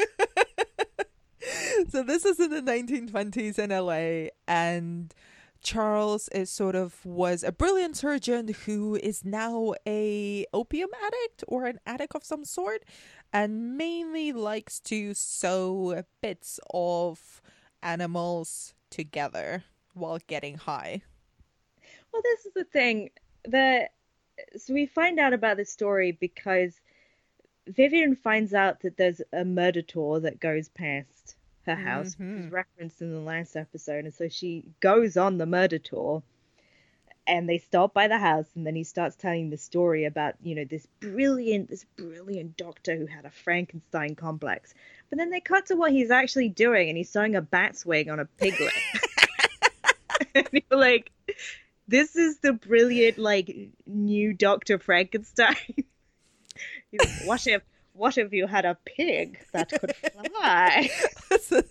so 1.89 2.03
this 2.03 2.25
is 2.25 2.39
in 2.39 2.49
the 2.51 2.61
1920s 2.61 3.59
in 3.59 3.69
LA 3.69 4.29
and 4.47 5.13
Charles 5.61 6.27
is 6.29 6.51
sort 6.51 6.75
of 6.75 7.03
was 7.05 7.43
a 7.43 7.51
brilliant 7.51 7.97
surgeon 7.97 8.49
who 8.65 8.95
is 8.95 9.25
now 9.25 9.73
a 9.87 10.45
opium 10.53 10.89
addict 11.03 11.43
or 11.47 11.65
an 11.65 11.79
addict 11.87 12.15
of 12.15 12.23
some 12.23 12.45
sort 12.45 12.83
and 13.33 13.75
mainly 13.75 14.31
likes 14.31 14.79
to 14.81 15.15
sew 15.15 16.03
bits 16.21 16.59
of 16.71 17.41
animals 17.81 18.75
together 18.91 19.63
while 19.93 20.19
getting 20.27 20.55
high. 20.55 21.01
Well, 22.13 22.21
this 22.23 22.45
is 22.45 22.53
the 22.53 22.63
thing. 22.65 23.09
The 23.43 23.89
so 24.57 24.73
we 24.73 24.85
find 24.85 25.19
out 25.19 25.33
about 25.33 25.57
this 25.57 25.71
story 25.71 26.11
because 26.11 26.79
Vivian 27.67 28.15
finds 28.15 28.53
out 28.53 28.81
that 28.81 28.97
there's 28.97 29.21
a 29.33 29.45
murder 29.45 29.81
tour 29.81 30.19
that 30.19 30.39
goes 30.39 30.69
past 30.69 31.35
her 31.65 31.75
house, 31.75 32.15
which 32.17 32.27
was 32.27 32.45
mm-hmm. 32.45 32.53
referenced 32.53 33.01
in 33.01 33.11
the 33.11 33.19
last 33.19 33.55
episode, 33.55 34.05
and 34.05 34.13
so 34.13 34.27
she 34.29 34.65
goes 34.79 35.17
on 35.17 35.37
the 35.37 35.45
murder 35.45 35.79
tour. 35.79 36.23
And 37.27 37.49
they 37.49 37.57
stop 37.57 37.91
by 37.91 38.07
the 38.07 38.19
house, 38.19 38.45
and 38.53 38.67
then 38.67 38.75
he 38.75 38.83
starts 38.83 39.15
telling 39.15 39.49
the 39.49 39.57
story 39.57 40.05
about, 40.05 40.35
you 40.43 40.53
know, 40.53 40.63
this 40.63 40.85
brilliant, 40.99 41.71
this 41.71 41.83
brilliant 41.95 42.55
doctor 42.55 42.95
who 42.95 43.07
had 43.07 43.25
a 43.25 43.31
Frankenstein 43.31 44.13
complex. 44.13 44.75
But 45.09 45.17
then 45.17 45.31
they 45.31 45.39
cut 45.39 45.65
to 45.67 45.75
what 45.75 45.91
he's 45.91 46.11
actually 46.11 46.49
doing, 46.49 46.87
and 46.87 46.95
he's 46.95 47.09
sewing 47.09 47.35
a 47.35 47.41
bat's 47.41 47.83
wing 47.83 48.11
on 48.11 48.19
a 48.19 48.25
piglet. 48.25 48.71
and 50.35 50.47
you're 50.51 50.79
like, 50.79 51.11
this 51.87 52.15
is 52.15 52.39
the 52.39 52.53
brilliant 52.53 53.17
like 53.17 53.55
new 53.85 54.33
Doctor 54.33 54.79
Frankenstein. 54.79 55.55
what 57.25 57.45
if 57.47 57.61
what 57.93 58.17
if 58.17 58.33
you 58.33 58.47
had 58.47 58.65
a 58.65 58.77
pig 58.85 59.39
that 59.53 59.69
could 59.69 59.95
fly? 59.95 60.89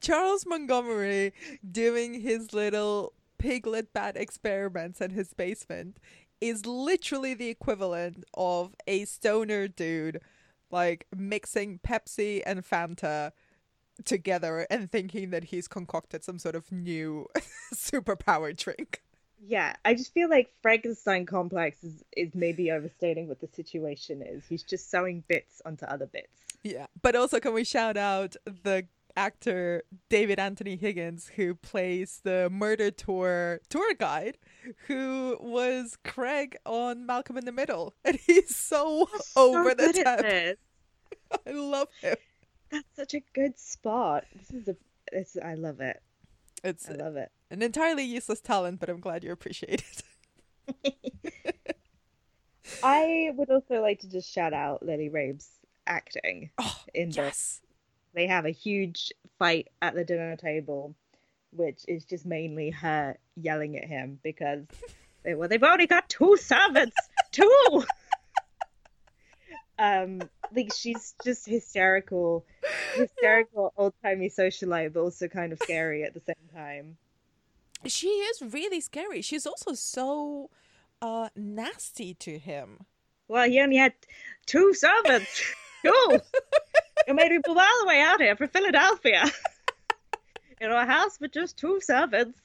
Charles 0.00 0.46
Montgomery 0.46 1.32
doing 1.68 2.20
his 2.20 2.52
little 2.52 3.12
piglet 3.38 3.92
bat 3.92 4.16
experiments 4.16 5.00
in 5.00 5.10
his 5.10 5.34
basement 5.34 5.98
is 6.40 6.64
literally 6.64 7.34
the 7.34 7.48
equivalent 7.48 8.24
of 8.34 8.74
a 8.86 9.04
stoner 9.04 9.66
dude 9.66 10.20
like 10.70 11.06
mixing 11.16 11.78
Pepsi 11.78 12.42
and 12.44 12.64
Fanta 12.64 13.32
together 14.04 14.66
and 14.70 14.90
thinking 14.90 15.30
that 15.30 15.44
he's 15.44 15.68
concocted 15.68 16.24
some 16.24 16.38
sort 16.38 16.54
of 16.56 16.70
new 16.72 17.26
superpower 17.74 18.56
drink. 18.56 19.03
Yeah, 19.46 19.74
I 19.84 19.94
just 19.94 20.14
feel 20.14 20.30
like 20.30 20.50
Frankenstein 20.62 21.26
complex 21.26 21.82
is, 21.84 22.02
is 22.16 22.34
maybe 22.34 22.70
overstating 22.70 23.28
what 23.28 23.40
the 23.40 23.48
situation 23.48 24.22
is. 24.22 24.42
He's 24.48 24.62
just 24.62 24.90
sewing 24.90 25.22
bits 25.28 25.60
onto 25.66 25.84
other 25.84 26.06
bits. 26.06 26.28
Yeah, 26.62 26.86
but 27.02 27.14
also 27.14 27.40
can 27.40 27.52
we 27.52 27.62
shout 27.64 27.98
out 27.98 28.36
the 28.44 28.86
actor 29.16 29.82
David 30.08 30.38
Anthony 30.38 30.76
Higgins 30.76 31.30
who 31.36 31.54
plays 31.54 32.20
the 32.24 32.48
murder 32.50 32.90
tour 32.90 33.60
tour 33.68 33.94
guide 33.94 34.38
who 34.88 35.36
was 35.40 35.96
Craig 36.04 36.56
on 36.66 37.06
Malcolm 37.06 37.36
in 37.36 37.44
the 37.44 37.52
Middle 37.52 37.94
and 38.04 38.16
he's 38.16 38.56
so, 38.56 39.08
so 39.20 39.56
over 39.56 39.74
the 39.74 39.92
top. 39.92 40.24
I 41.46 41.50
love 41.50 41.88
him. 42.00 42.16
That's 42.70 42.96
such 42.96 43.14
a 43.14 43.20
good 43.34 43.58
spot. 43.58 44.24
This 44.34 44.50
is 44.50 44.68
a 44.68 44.76
it's 45.12 45.36
I 45.36 45.54
love 45.54 45.80
it. 45.80 46.02
It's 46.64 46.88
I 46.88 46.94
love 46.94 47.16
it. 47.16 47.30
An 47.54 47.62
entirely 47.62 48.02
useless 48.04 48.40
talent, 48.40 48.80
but 48.80 48.88
I'm 48.88 49.00
glad 49.00 49.22
you 49.24 49.32
appreciate 49.32 49.84
it. 50.84 50.94
I 52.82 53.30
would 53.34 53.50
also 53.50 53.80
like 53.80 54.00
to 54.00 54.10
just 54.10 54.30
shout 54.30 54.52
out 54.52 54.84
Lily 54.84 55.08
Rabe's 55.08 55.48
acting 55.86 56.50
oh, 56.58 56.82
in 56.92 57.10
yes. 57.10 57.16
this 57.16 57.60
they 58.14 58.26
have 58.26 58.46
a 58.46 58.50
huge 58.50 59.12
fight 59.38 59.68
at 59.82 59.94
the 59.94 60.04
dinner 60.04 60.36
table, 60.36 60.94
which 61.50 61.84
is 61.86 62.04
just 62.04 62.24
mainly 62.24 62.70
her 62.70 63.18
yelling 63.36 63.76
at 63.76 63.84
him 63.84 64.18
because 64.22 64.64
they, 65.22 65.34
well, 65.34 65.48
they've 65.48 65.62
only 65.62 65.86
got 65.86 66.08
two 66.08 66.36
servants, 66.36 66.96
two. 67.32 67.84
um, 69.78 70.22
like 70.54 70.72
she's 70.72 71.14
just 71.24 71.46
hysterical, 71.46 72.44
hysterical 72.94 73.72
old 73.76 73.94
timey 74.02 74.30
socialite, 74.30 74.92
but 74.92 75.00
also 75.00 75.28
kind 75.28 75.52
of 75.52 75.58
scary 75.62 76.04
at 76.04 76.14
the 76.14 76.20
same 76.20 76.48
time. 76.54 76.96
She 77.86 78.08
is 78.08 78.54
really 78.54 78.80
scary. 78.80 79.22
She's 79.22 79.46
also 79.46 79.74
so 79.74 80.50
uh 81.02 81.28
nasty 81.36 82.14
to 82.14 82.38
him. 82.38 82.86
Well, 83.28 83.48
he 83.48 83.60
only 83.60 83.76
had 83.76 83.94
two 84.46 84.74
servants. 84.74 85.42
Cool. 85.84 86.18
you 87.06 87.12
made 87.12 87.30
me 87.30 87.40
pull 87.44 87.58
all 87.58 87.80
the 87.82 87.86
way 87.86 88.00
out 88.00 88.18
here 88.18 88.34
from 88.36 88.48
Philadelphia. 88.48 89.22
in 90.60 90.70
a 90.70 90.86
house 90.86 91.20
with 91.20 91.32
just 91.32 91.56
two 91.56 91.80
servants. 91.80 92.40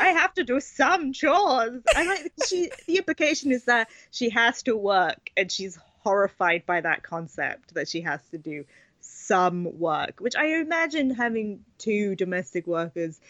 I 0.00 0.08
have 0.08 0.32
to 0.34 0.44
do 0.44 0.60
some 0.60 1.12
chores. 1.12 1.82
I 1.94 2.04
like 2.04 2.32
she. 2.46 2.70
The 2.86 2.96
implication 2.96 3.52
is 3.52 3.64
that 3.64 3.88
she 4.10 4.30
has 4.30 4.62
to 4.62 4.76
work, 4.76 5.30
and 5.36 5.52
she's 5.52 5.78
horrified 6.02 6.64
by 6.64 6.80
that 6.80 7.02
concept 7.02 7.74
that 7.74 7.88
she 7.88 8.00
has 8.00 8.20
to 8.30 8.38
do 8.38 8.64
some 9.00 9.78
work. 9.78 10.20
Which 10.20 10.36
I 10.36 10.46
imagine 10.60 11.10
having 11.10 11.64
two 11.76 12.14
domestic 12.14 12.66
workers 12.66 13.20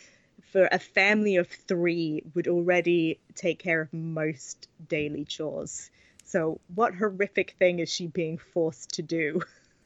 for 0.52 0.68
a 0.70 0.78
family 0.78 1.36
of 1.36 1.48
three 1.48 2.22
would 2.34 2.48
already 2.48 3.18
take 3.34 3.58
care 3.58 3.80
of 3.80 3.92
most 3.92 4.68
daily 4.88 5.24
chores. 5.24 5.90
So, 6.24 6.60
what 6.74 6.94
horrific 6.94 7.54
thing 7.58 7.78
is 7.78 7.90
she 7.90 8.06
being 8.06 8.38
forced 8.38 8.90
to 8.94 9.02
do? 9.02 9.42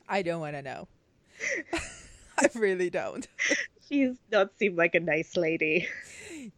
I 0.09 0.22
don't 0.22 0.40
want 0.40 0.57
to 0.57 0.62
know. 0.62 0.88
I 2.38 2.48
really 2.55 2.90
don't. 2.90 3.27
She 3.88 4.07
does 4.07 4.16
not 4.31 4.57
seem 4.59 4.75
like 4.75 4.94
a 4.94 5.01
nice 5.01 5.37
lady. 5.37 5.87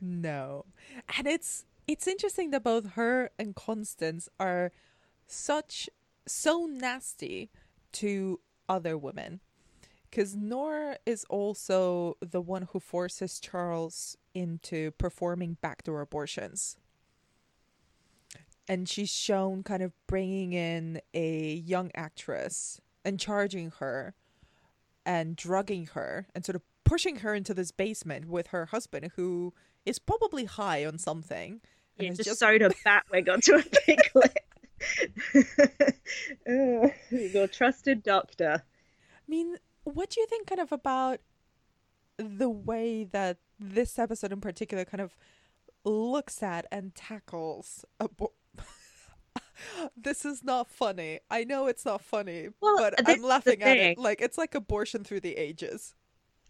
No. 0.00 0.66
And 1.18 1.26
it's 1.26 1.64
it's 1.88 2.06
interesting 2.06 2.50
that 2.50 2.62
both 2.62 2.92
her 2.92 3.30
and 3.40 3.56
Constance 3.56 4.28
are 4.38 4.70
such 5.26 5.90
so 6.26 6.66
nasty 6.66 7.50
to 7.92 8.38
other 8.68 8.96
women. 8.96 9.40
Because 10.14 10.36
Nora 10.36 10.98
is 11.04 11.26
also 11.28 12.16
the 12.20 12.40
one 12.40 12.68
who 12.70 12.78
forces 12.78 13.40
Charles 13.40 14.16
into 14.32 14.92
performing 14.92 15.56
backdoor 15.60 16.00
abortions. 16.00 16.76
And 18.68 18.88
she's 18.88 19.12
shown 19.12 19.64
kind 19.64 19.82
of 19.82 19.92
bringing 20.06 20.52
in 20.52 21.00
a 21.14 21.54
young 21.54 21.90
actress 21.96 22.80
and 23.04 23.18
charging 23.18 23.72
her 23.80 24.14
and 25.04 25.34
drugging 25.34 25.86
her 25.94 26.28
and 26.32 26.44
sort 26.44 26.54
of 26.54 26.62
pushing 26.84 27.16
her 27.16 27.34
into 27.34 27.52
this 27.52 27.72
basement 27.72 28.28
with 28.28 28.48
her 28.48 28.66
husband 28.66 29.10
who 29.16 29.52
is 29.84 29.98
probably 29.98 30.44
high 30.44 30.86
on 30.86 30.96
something 30.96 31.60
yeah, 31.98 32.10
just, 32.10 32.24
just 32.24 32.38
sewed 32.38 32.62
a 32.62 32.70
batwig 32.86 33.28
onto 33.28 33.56
a 33.56 33.62
piglet 33.84 34.38
uh, 36.48 36.88
your 37.10 37.48
trusted 37.48 38.02
doctor. 38.04 38.62
I 38.62 39.30
mean 39.30 39.56
what 39.84 40.10
do 40.10 40.20
you 40.20 40.26
think 40.26 40.46
kind 40.46 40.60
of 40.60 40.72
about 40.72 41.20
the 42.16 42.48
way 42.48 43.04
that 43.04 43.38
this 43.58 43.98
episode 43.98 44.32
in 44.32 44.40
particular 44.40 44.84
kind 44.84 45.00
of 45.00 45.16
looks 45.84 46.42
at 46.42 46.66
and 46.72 46.94
tackles 46.94 47.84
abor- 48.00 48.32
this 49.96 50.24
is 50.24 50.42
not 50.42 50.68
funny. 50.68 51.20
I 51.30 51.44
know 51.44 51.66
it's 51.66 51.84
not 51.84 52.02
funny, 52.02 52.48
well, 52.60 52.78
but 52.78 52.94
I'm 53.08 53.22
laughing 53.22 53.62
at 53.62 53.76
it. 53.76 53.98
Like 53.98 54.20
it's 54.20 54.38
like 54.38 54.54
abortion 54.54 55.04
through 55.04 55.20
the 55.20 55.36
ages. 55.36 55.94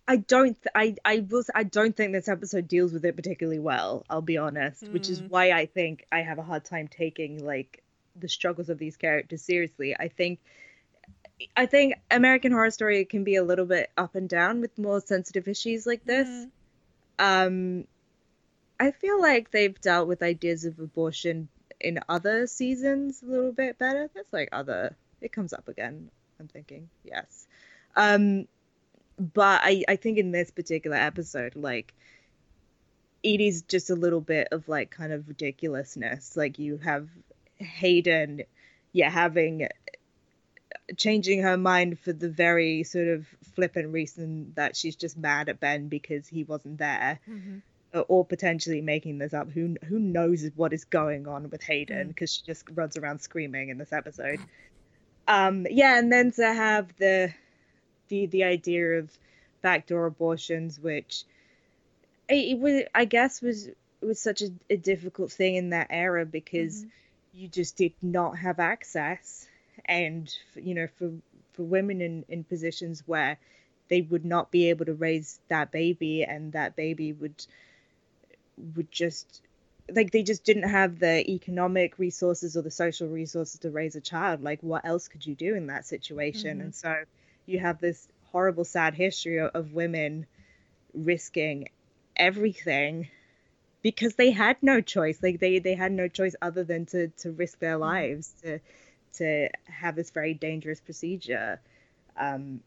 I 0.06 0.16
don't. 0.16 0.54
Th- 0.54 0.72
I 0.74 0.96
I 1.04 1.26
was. 1.30 1.50
I 1.54 1.64
don't 1.64 1.96
think 1.96 2.12
this 2.12 2.28
episode 2.28 2.68
deals 2.68 2.92
with 2.92 3.04
it 3.04 3.16
particularly 3.16 3.58
well. 3.58 4.04
I'll 4.10 4.22
be 4.22 4.36
honest, 4.36 4.84
mm. 4.84 4.92
which 4.92 5.08
is 5.08 5.20
hmm. 5.20 5.28
why 5.28 5.50
I 5.50 5.66
think 5.66 6.06
I 6.12 6.20
have 6.20 6.38
a 6.38 6.42
hard 6.42 6.64
time 6.64 6.88
taking 6.88 7.44
like 7.44 7.82
the 8.16 8.28
struggles 8.28 8.68
of 8.68 8.78
these 8.78 8.96
characters 8.96 9.42
seriously. 9.42 9.96
I 9.98 10.08
think. 10.08 10.40
I 11.56 11.66
think 11.66 11.94
American 12.10 12.52
Horror 12.52 12.70
Story 12.70 13.04
can 13.04 13.24
be 13.24 13.36
a 13.36 13.44
little 13.44 13.66
bit 13.66 13.90
up 13.96 14.14
and 14.14 14.28
down 14.28 14.60
with 14.60 14.76
more 14.78 15.00
sensitive 15.00 15.48
issues 15.48 15.86
like 15.86 16.04
this. 16.04 16.28
Mm. 16.28 16.50
Um, 17.18 17.86
I 18.78 18.90
feel 18.90 19.20
like 19.20 19.50
they've 19.50 19.80
dealt 19.80 20.08
with 20.08 20.22
ideas 20.22 20.64
of 20.64 20.78
abortion 20.78 21.48
in 21.80 22.00
other 22.08 22.46
seasons 22.46 23.22
a 23.22 23.26
little 23.26 23.52
bit 23.52 23.78
better. 23.78 24.10
That's 24.14 24.32
like 24.32 24.48
other. 24.52 24.96
It 25.20 25.32
comes 25.32 25.52
up 25.52 25.68
again. 25.68 26.10
I'm 26.40 26.48
thinking 26.48 26.88
yes. 27.04 27.46
Um, 27.96 28.46
but 29.18 29.60
I 29.62 29.84
I 29.88 29.96
think 29.96 30.18
in 30.18 30.32
this 30.32 30.50
particular 30.50 30.96
episode, 30.96 31.56
like 31.56 31.94
it 33.22 33.40
is 33.40 33.62
just 33.62 33.90
a 33.90 33.94
little 33.94 34.20
bit 34.20 34.48
of 34.52 34.68
like 34.68 34.90
kind 34.90 35.12
of 35.12 35.28
ridiculousness. 35.28 36.36
Like 36.36 36.58
you 36.58 36.78
have 36.78 37.08
Hayden, 37.56 38.42
yeah, 38.92 39.10
having 39.10 39.68
changing 40.96 41.42
her 41.42 41.56
mind 41.56 41.98
for 41.98 42.12
the 42.12 42.28
very 42.28 42.82
sort 42.82 43.08
of 43.08 43.26
flippant 43.54 43.92
reason 43.92 44.52
that 44.56 44.76
she's 44.76 44.96
just 44.96 45.16
mad 45.16 45.48
at 45.48 45.60
Ben 45.60 45.88
because 45.88 46.28
he 46.28 46.44
wasn't 46.44 46.78
there. 46.78 47.20
Mm-hmm 47.28 47.58
or 48.08 48.24
potentially 48.24 48.80
making 48.80 49.18
this 49.18 49.32
up. 49.32 49.48
Who 49.50 49.76
who 49.84 50.00
knows 50.00 50.44
what 50.56 50.72
is 50.72 50.84
going 50.84 51.28
on 51.28 51.48
with 51.50 51.62
Hayden 51.62 52.08
because 52.08 52.32
mm. 52.32 52.38
she 52.38 52.42
just 52.44 52.64
runs 52.74 52.96
around 52.96 53.20
screaming 53.20 53.68
in 53.68 53.78
this 53.78 53.92
episode. 53.92 54.40
Um, 55.28 55.66
yeah, 55.70 55.98
and 55.98 56.12
then 56.12 56.32
to 56.32 56.52
have 56.52 56.94
the 56.98 57.32
the 58.08 58.26
the 58.26 58.44
idea 58.44 58.98
of 58.98 59.10
backdoor 59.62 60.06
abortions, 60.06 60.78
which 60.78 61.24
it, 62.28 62.34
it 62.34 62.58
was, 62.58 62.82
I 62.94 63.04
guess, 63.04 63.40
was 63.40 63.68
was 64.00 64.20
such 64.20 64.42
a, 64.42 64.50
a, 64.68 64.76
difficult 64.76 65.32
thing 65.32 65.54
in 65.54 65.70
that 65.70 65.86
era 65.88 66.26
because 66.26 66.80
mm-hmm. 66.80 66.88
you 67.40 67.48
just 67.48 67.76
did 67.76 67.94
not 68.02 68.36
have 68.36 68.58
access, 68.58 69.48
and 69.84 70.32
you 70.54 70.74
know, 70.74 70.88
for 70.98 71.12
for 71.52 71.62
women 71.62 72.00
in 72.00 72.24
in 72.28 72.44
positions 72.44 73.02
where 73.06 73.38
they 73.88 74.00
would 74.00 74.24
not 74.24 74.50
be 74.50 74.70
able 74.70 74.86
to 74.86 74.94
raise 74.94 75.40
that 75.48 75.70
baby, 75.70 76.24
and 76.24 76.52
that 76.52 76.76
baby 76.76 77.12
would 77.12 77.46
would 78.76 78.90
just 78.90 79.42
like 79.90 80.10
they 80.10 80.22
just 80.22 80.44
didn't 80.44 80.68
have 80.68 80.98
the 80.98 81.28
economic 81.30 81.98
resources 81.98 82.56
or 82.56 82.62
the 82.62 82.70
social 82.70 83.08
resources 83.08 83.60
to 83.60 83.70
raise 83.70 83.96
a 83.96 84.00
child 84.00 84.42
like 84.42 84.62
what 84.62 84.84
else 84.84 85.08
could 85.08 85.24
you 85.26 85.34
do 85.34 85.54
in 85.54 85.66
that 85.66 85.84
situation 85.84 86.52
mm-hmm. 86.52 86.60
and 86.62 86.74
so 86.74 86.94
you 87.46 87.58
have 87.58 87.80
this 87.80 88.08
horrible 88.32 88.64
sad 88.64 88.94
history 88.94 89.40
of 89.40 89.72
women 89.72 90.26
risking 90.94 91.68
everything 92.16 93.08
because 93.82 94.14
they 94.14 94.30
had 94.30 94.56
no 94.62 94.80
choice 94.80 95.18
like 95.22 95.38
they 95.40 95.58
they 95.58 95.74
had 95.74 95.92
no 95.92 96.08
choice 96.08 96.34
other 96.40 96.64
than 96.64 96.86
to 96.86 97.08
to 97.08 97.30
risk 97.32 97.58
their 97.58 97.74
mm-hmm. 97.74 97.82
lives 97.82 98.34
to 98.42 98.58
to 99.18 99.48
have 99.64 99.96
this 99.96 100.10
very 100.10 100.34
dangerous 100.34 100.80
procedure. 100.80 101.60
Um 102.16 102.60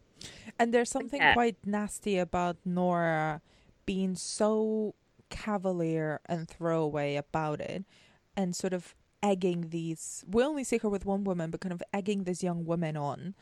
and 0.58 0.74
there's 0.74 0.90
something 0.90 1.22
yeah. 1.22 1.34
quite 1.34 1.58
nasty 1.66 2.18
about 2.18 2.58
Nora 2.66 3.42
being 3.86 4.16
so 4.16 4.96
cavalier 5.30 6.20
and 6.26 6.48
throwaway 6.48 7.16
about 7.16 7.62
it 7.62 7.84
and 8.36 8.56
sort 8.56 8.74
of 8.74 8.96
egging 9.22 9.70
these 9.70 10.24
we 10.30 10.44
only 10.44 10.64
see 10.64 10.78
her 10.78 10.88
with 10.88 11.06
one 11.06 11.24
woman 11.24 11.50
but 11.52 11.60
kind 11.60 11.74
of 11.74 11.84
egging 11.92 12.24
this 12.24 12.44
young 12.44 12.66
woman 12.66 12.96
on 12.96 13.36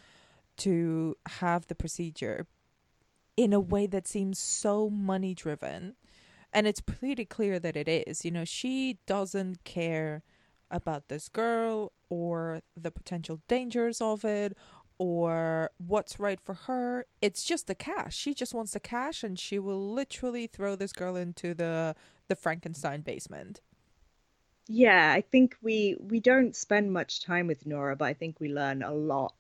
to 0.58 1.16
have 1.28 1.68
the 1.68 1.76
procedure 1.76 2.48
in 3.38 3.54
a 3.54 3.60
way 3.60 3.86
that 3.86 4.08
seems 4.08 4.40
so 4.40 4.90
money 4.90 5.34
driven 5.36 5.96
and 6.56 6.66
it's 6.66 6.80
pretty 6.80 7.26
clear 7.26 7.60
that 7.60 7.76
it 7.76 7.88
is. 7.90 8.24
You 8.24 8.32
know 8.32 8.46
she 8.46 8.98
doesn't 9.06 9.64
care 9.66 10.24
about 10.72 11.08
this 11.08 11.30
girl 11.30 11.92
or 12.10 12.62
the 12.76 12.92
potential 12.92 13.42
dangers 13.48 14.02
of 14.02 14.26
it 14.26 14.58
or 14.98 15.72
what's 15.78 16.20
right 16.20 16.40
for 16.40 16.54
her. 16.54 17.06
It's 17.22 17.44
just 17.44 17.68
the 17.68 17.76
cash. 17.76 18.16
She 18.16 18.34
just 18.34 18.54
wants 18.54 18.72
the 18.74 18.80
cash 18.80 19.24
and 19.24 19.38
she 19.38 19.60
will 19.60 19.94
literally 19.94 20.48
throw 20.48 20.76
this 20.76 20.94
girl 20.94 21.16
into 21.16 21.54
the 21.54 21.96
the 22.28 22.36
Frankenstein 22.36 23.02
basement. 23.02 23.62
Yeah, 24.68 25.12
I 25.16 25.22
think 25.22 25.56
we 25.62 25.96
we 26.00 26.20
don't 26.20 26.56
spend 26.56 26.92
much 26.92 27.24
time 27.24 27.48
with 27.48 27.66
Nora, 27.66 27.96
but 27.96 28.06
I 28.06 28.14
think 28.14 28.40
we 28.40 28.50
learn 28.50 28.82
a 28.82 28.94
lot 28.94 29.34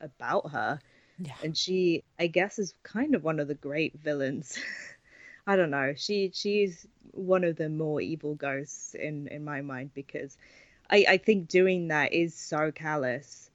about 0.00 0.50
her. 0.50 0.80
Yeah. 1.18 1.34
And 1.42 1.56
she 1.56 2.04
I 2.18 2.26
guess 2.26 2.58
is 2.58 2.74
kind 2.82 3.14
of 3.14 3.22
one 3.22 3.38
of 3.38 3.48
the 3.48 3.54
great 3.54 3.98
villains. 4.00 4.58
I 5.46 5.56
don't 5.56 5.70
know. 5.70 5.94
She 5.96 6.30
she's 6.34 6.86
one 7.12 7.44
of 7.44 7.56
the 7.56 7.68
more 7.68 8.00
evil 8.00 8.34
ghosts 8.34 8.94
in 8.94 9.28
in 9.28 9.44
my 9.44 9.60
mind 9.62 9.92
because 9.94 10.36
I 10.90 11.04
I 11.08 11.16
think 11.18 11.48
doing 11.48 11.88
that 11.88 12.12
is 12.12 12.34
so 12.34 12.72
callous 12.72 13.50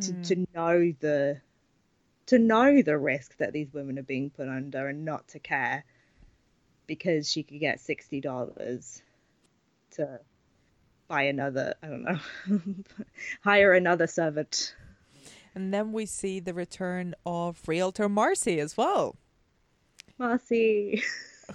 to, 0.00 0.12
Hmm. 0.12 0.22
to 0.22 0.46
know 0.54 0.92
the 1.00 1.40
to 2.26 2.38
know 2.38 2.82
the 2.82 2.98
risk 2.98 3.36
that 3.38 3.52
these 3.52 3.72
women 3.74 3.98
are 3.98 4.02
being 4.04 4.30
put 4.30 4.48
under 4.48 4.88
and 4.88 5.04
not 5.04 5.28
to 5.28 5.38
care 5.40 5.84
because 6.86 7.30
she 7.30 7.42
could 7.42 7.60
get 7.60 7.80
sixty 7.80 8.20
dollars 8.20 9.02
to 9.92 10.20
buy 11.08 11.22
another 11.24 11.74
I 11.82 11.88
don't 11.88 12.04
know 12.04 12.20
hire 13.42 13.72
another 13.74 14.06
servant. 14.06 14.74
And 15.54 15.72
then 15.72 15.92
we 15.92 16.06
see 16.06 16.40
the 16.40 16.54
return 16.54 17.14
of 17.26 17.68
realtor 17.68 18.08
Marcy 18.08 18.58
as 18.60 18.76
well, 18.76 19.16
Ah, 20.20 20.28
Marcy. 20.28 21.02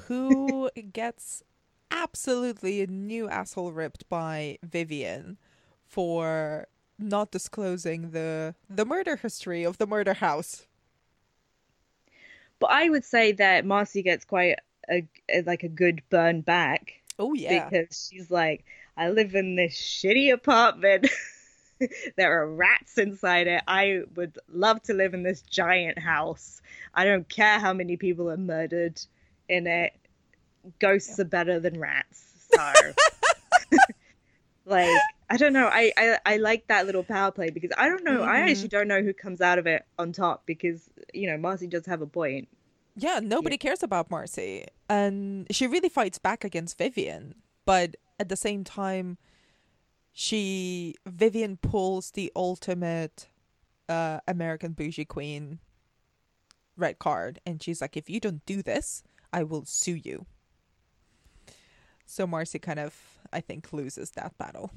who 0.07 0.69
gets 0.93 1.43
absolutely 1.91 2.81
a 2.81 2.87
new 2.87 3.29
asshole 3.29 3.71
ripped 3.71 4.07
by 4.09 4.57
Vivian 4.63 5.37
for 5.85 6.67
not 6.97 7.31
disclosing 7.31 8.11
the 8.11 8.55
the 8.69 8.85
murder 8.85 9.17
history 9.17 9.63
of 9.63 9.77
the 9.77 9.87
murder 9.87 10.13
house. 10.15 10.67
But 12.59 12.71
I 12.71 12.89
would 12.89 13.05
say 13.05 13.31
that 13.33 13.65
Marcy 13.65 14.01
gets 14.01 14.25
quite 14.25 14.57
a, 14.89 15.07
a 15.29 15.41
like 15.43 15.63
a 15.63 15.69
good 15.69 16.01
burn 16.09 16.41
back 16.41 17.01
Oh 17.19 17.33
yeah. 17.33 17.71
because 17.71 18.09
she's 18.09 18.29
like, 18.31 18.65
I 18.97 19.09
live 19.09 19.35
in 19.35 19.55
this 19.55 19.73
shitty 19.75 20.31
apartment. 20.33 21.07
there 22.17 22.41
are 22.41 22.47
rats 22.49 22.97
inside 22.97 23.47
it. 23.47 23.61
I 23.67 24.01
would 24.15 24.37
love 24.49 24.81
to 24.83 24.93
live 24.93 25.13
in 25.13 25.23
this 25.23 25.41
giant 25.41 25.99
house. 25.99 26.61
I 26.93 27.05
don't 27.05 27.27
care 27.27 27.59
how 27.59 27.73
many 27.73 27.97
people 27.97 28.29
are 28.31 28.37
murdered 28.37 29.01
in 29.49 29.67
it. 29.67 29.93
Ghosts 30.79 31.19
are 31.19 31.25
better 31.25 31.59
than 31.59 31.79
rats. 31.79 32.23
So, 32.53 32.93
like, 34.65 34.97
I 35.29 35.37
don't 35.37 35.53
know. 35.53 35.67
I, 35.71 35.91
I 35.97 36.17
I 36.25 36.37
like 36.37 36.67
that 36.67 36.85
little 36.85 37.03
power 37.03 37.31
play 37.31 37.49
because 37.49 37.71
I 37.77 37.87
don't 37.87 38.03
know. 38.03 38.23
I 38.23 38.39
Mhm. 38.39 38.49
actually 38.51 38.67
don't 38.69 38.87
know 38.87 39.01
who 39.01 39.13
comes 39.13 39.41
out 39.41 39.59
of 39.59 39.67
it 39.67 39.85
on 39.99 40.11
top 40.11 40.45
because 40.45 40.89
you 41.13 41.27
know 41.29 41.37
Marcy 41.37 41.67
does 41.67 41.85
have 41.85 42.01
a 42.01 42.07
point. 42.07 42.47
Yeah, 42.95 43.19
nobody 43.21 43.57
cares 43.57 43.83
about 43.83 44.09
Marcy. 44.09 44.65
And 44.87 45.47
she 45.51 45.67
really 45.67 45.89
fights 45.89 46.17
back 46.17 46.43
against 46.45 46.77
Vivian. 46.77 47.35
But 47.65 47.97
at 48.19 48.29
the 48.29 48.37
same 48.37 48.63
time, 48.63 49.17
she 50.17 50.95
Vivian 51.05 51.57
pulls 51.57 52.11
the 52.11 52.31
ultimate 52.35 53.27
uh 53.89 54.21
American 54.27 54.71
bougie 54.71 55.03
queen 55.05 55.59
red 56.77 56.97
card 56.97 57.39
and 57.45 57.61
she's 57.61 57.81
like, 57.81 57.95
if 57.97 58.09
you 58.09 58.19
don't 58.19 58.43
do 58.45 58.63
this, 58.63 59.03
I 59.31 59.43
will 59.43 59.65
sue 59.65 59.95
you. 59.95 60.25
So 62.05 62.25
Marcy 62.25 62.59
kind 62.59 62.79
of 62.79 63.19
I 63.33 63.41
think 63.41 63.73
loses 63.73 64.11
that 64.11 64.37
battle. 64.37 64.71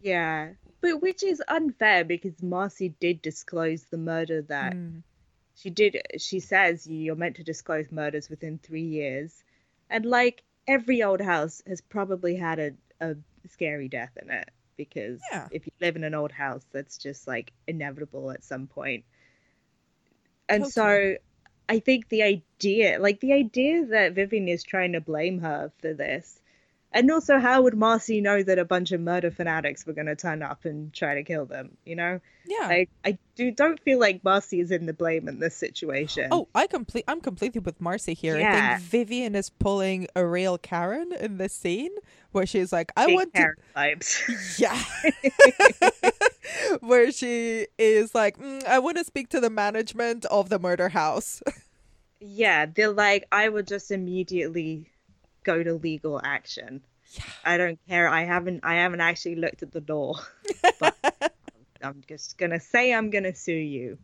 Yeah, 0.00 0.52
but 0.80 1.02
which 1.02 1.22
is 1.22 1.42
unfair 1.48 2.02
because 2.04 2.42
Marcy 2.42 2.94
did 2.98 3.20
disclose 3.20 3.84
the 3.84 3.98
murder 3.98 4.40
that 4.42 4.74
Mm. 4.74 5.02
she 5.54 5.68
did. 5.68 6.00
She 6.18 6.40
says 6.40 6.86
you're 6.86 7.14
meant 7.14 7.36
to 7.36 7.44
disclose 7.44 7.92
murders 7.92 8.30
within 8.30 8.58
three 8.58 8.86
years, 8.86 9.44
and 9.90 10.06
like 10.06 10.42
every 10.66 11.02
old 11.02 11.20
house 11.20 11.62
has 11.66 11.82
probably 11.82 12.36
had 12.36 12.58
a, 12.58 12.72
a 13.00 13.16
scary 13.46 13.88
death 13.88 14.16
in 14.20 14.30
it 14.30 14.48
because 14.76 15.22
Yeah. 15.32 15.48
if 15.50 15.66
you 15.66 15.72
live 15.80 15.96
in 15.96 16.04
an 16.04 16.14
old 16.14 16.32
house, 16.32 16.64
that's 16.72 16.98
just 16.98 17.26
like 17.26 17.52
inevitable 17.66 18.30
at 18.30 18.44
some 18.44 18.66
point. 18.66 19.04
And 20.48 20.66
so 20.66 21.16
I 21.68 21.78
think 21.78 22.08
the 22.08 22.22
idea, 22.22 22.98
like 22.98 23.20
the 23.20 23.32
idea 23.32 23.86
that 23.86 24.12
Vivian 24.14 24.48
is 24.48 24.62
trying 24.62 24.92
to 24.92 25.00
blame 25.00 25.38
her 25.40 25.72
for 25.78 25.94
this, 25.94 26.41
and 26.92 27.10
also 27.10 27.38
how 27.38 27.62
would 27.62 27.74
Marcy 27.76 28.20
know 28.20 28.42
that 28.42 28.58
a 28.58 28.64
bunch 28.64 28.92
of 28.92 29.00
murder 29.00 29.30
fanatics 29.30 29.86
were 29.86 29.92
going 29.92 30.06
to 30.06 30.16
turn 30.16 30.42
up 30.42 30.64
and 30.64 30.92
try 30.92 31.14
to 31.14 31.22
kill 31.22 31.46
them? 31.46 31.76
You 31.84 31.96
know, 31.96 32.20
Yeah. 32.46 32.66
I 32.68 32.86
I 33.04 33.18
do 33.34 33.50
don't 33.50 33.80
feel 33.80 33.98
like 33.98 34.22
Marcy 34.24 34.60
is 34.60 34.70
in 34.70 34.86
the 34.86 34.92
blame 34.92 35.28
in 35.28 35.38
this 35.40 35.56
situation. 35.56 36.28
Oh, 36.30 36.48
I 36.54 36.66
complete. 36.66 37.04
I'm 37.08 37.20
completely 37.20 37.60
with 37.60 37.80
Marcy 37.80 38.14
here. 38.14 38.36
I 38.36 38.40
Yeah. 38.40 38.76
think 38.78 38.88
Vivian 38.90 39.34
is 39.34 39.50
pulling 39.50 40.06
a 40.14 40.26
real 40.26 40.58
Karen 40.58 41.12
in 41.12 41.38
this 41.38 41.52
scene 41.54 41.92
where 42.32 42.46
she's 42.46 42.72
like, 42.72 42.92
"I 42.96 43.06
Big 43.06 43.14
want 43.14 43.34
to." 43.34 43.52
Vibes. 43.76 44.58
Yeah. 44.58 44.82
Where 46.80 47.10
she 47.12 47.66
is 47.78 48.14
like, 48.14 48.38
"Mm, 48.38 48.64
I 48.66 48.78
want 48.78 48.98
to 48.98 49.04
speak 49.04 49.28
to 49.30 49.40
the 49.40 49.50
management 49.50 50.24
of 50.26 50.48
the 50.48 50.58
murder 50.58 50.88
house. 50.90 51.42
yeah, 52.20 52.66
they're 52.66 52.92
like, 52.92 53.26
I 53.32 53.48
would 53.48 53.66
just 53.66 53.90
immediately 53.90 54.88
go 55.44 55.62
to 55.62 55.74
legal 55.74 56.20
action. 56.22 56.82
Yeah. 57.12 57.24
I 57.44 57.56
don't 57.56 57.78
care. 57.88 58.08
I 58.08 58.24
haven't 58.24 58.60
I 58.62 58.76
haven't 58.76 59.00
actually 59.00 59.36
looked 59.36 59.62
at 59.62 59.72
the 59.72 59.84
law, 59.86 60.20
but 60.80 60.96
I'm 61.82 62.02
just 62.08 62.38
gonna 62.38 62.60
say 62.60 62.92
I'm 62.92 63.10
gonna 63.10 63.34
sue 63.34 63.52
you. 63.52 63.98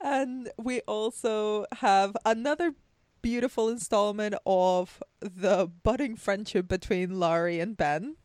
and 0.00 0.50
we 0.56 0.80
also 0.82 1.66
have 1.72 2.16
another 2.24 2.74
beautiful 3.22 3.68
installment 3.68 4.34
of 4.46 5.02
the 5.20 5.70
budding 5.82 6.16
friendship 6.16 6.68
between 6.68 7.18
Larry 7.18 7.58
and 7.60 7.76
Ben. 7.76 8.16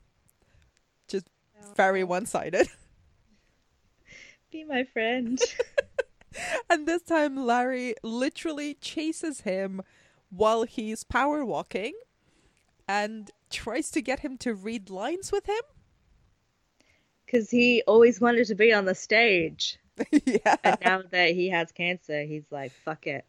Just 1.08 1.28
oh, 1.60 1.73
very 1.76 2.04
one 2.04 2.26
sided. 2.26 2.69
Be 4.52 4.63
my 4.63 4.84
friend. 4.84 5.39
And 6.69 6.88
this 6.88 7.04
time, 7.04 7.45
Larry 7.45 7.95
literally 8.02 8.73
chases 8.76 9.41
him 9.41 9.84
while 10.36 10.63
he's 10.63 11.04
power 11.04 11.46
walking 11.46 11.93
and 12.88 13.30
tries 13.50 13.91
to 13.91 14.02
get 14.02 14.19
him 14.19 14.38
to 14.39 14.54
read 14.54 14.89
lines 14.89 15.32
with 15.32 15.46
him. 15.48 15.62
Because 17.26 17.50
he 17.50 17.84
always 17.88 18.19
wanted 18.19 18.48
to 18.48 18.56
be 18.56 18.74
on 18.74 18.86
the 18.86 18.96
stage. 18.96 19.78
yeah. 20.26 20.56
And 20.63 20.78
now 20.84 21.02
that 21.12 21.32
he 21.32 21.50
has 21.50 21.72
cancer, 21.72 22.24
he's 22.24 22.46
like, 22.52 22.72
fuck 22.84 23.08
it. 23.08 23.26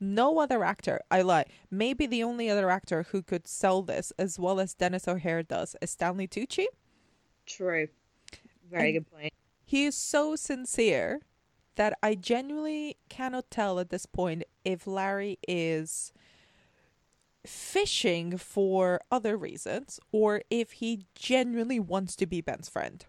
No 0.00 0.40
other 0.40 0.64
actor, 0.64 1.00
I 1.10 1.22
lie. 1.22 1.44
Maybe 1.70 2.06
the 2.06 2.24
only 2.24 2.50
other 2.50 2.68
actor 2.68 3.04
who 3.04 3.22
could 3.22 3.46
sell 3.46 3.82
this 3.82 4.12
as 4.18 4.38
well 4.38 4.58
as 4.58 4.74
Denis 4.74 5.06
O'Hare 5.06 5.44
does 5.44 5.76
is 5.80 5.90
Stanley 5.92 6.26
Tucci. 6.26 6.66
True. 7.46 7.86
Very 8.70 8.96
And- 8.96 9.04
good 9.04 9.10
point. 9.12 9.32
He 9.64 9.84
is 9.84 9.94
so 9.96 10.34
sincere 10.36 11.20
that 11.76 11.98
I 12.02 12.14
genuinely 12.14 12.96
cannot 13.08 13.50
tell 13.50 13.78
at 13.78 13.90
this 13.90 14.06
point 14.06 14.44
if 14.64 14.86
Larry 14.86 15.38
is 15.46 16.12
fishing 17.44 18.38
for 18.38 19.00
other 19.10 19.36
reasons 19.36 19.98
or 20.12 20.42
if 20.50 20.72
he 20.72 21.06
genuinely 21.14 21.80
wants 21.80 22.14
to 22.16 22.26
be 22.26 22.40
Ben's 22.40 22.68
friend. 22.68 23.04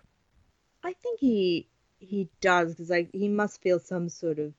I 0.84 0.93
think 0.93 1.19
he 1.19 1.67
he 1.99 2.30
does 2.41 2.73
because 2.73 2.89
like 2.89 3.10
he 3.13 3.30
must 3.30 3.62
feel 3.62 3.80
some 3.80 4.10
sort 4.10 4.39
of 4.39 4.54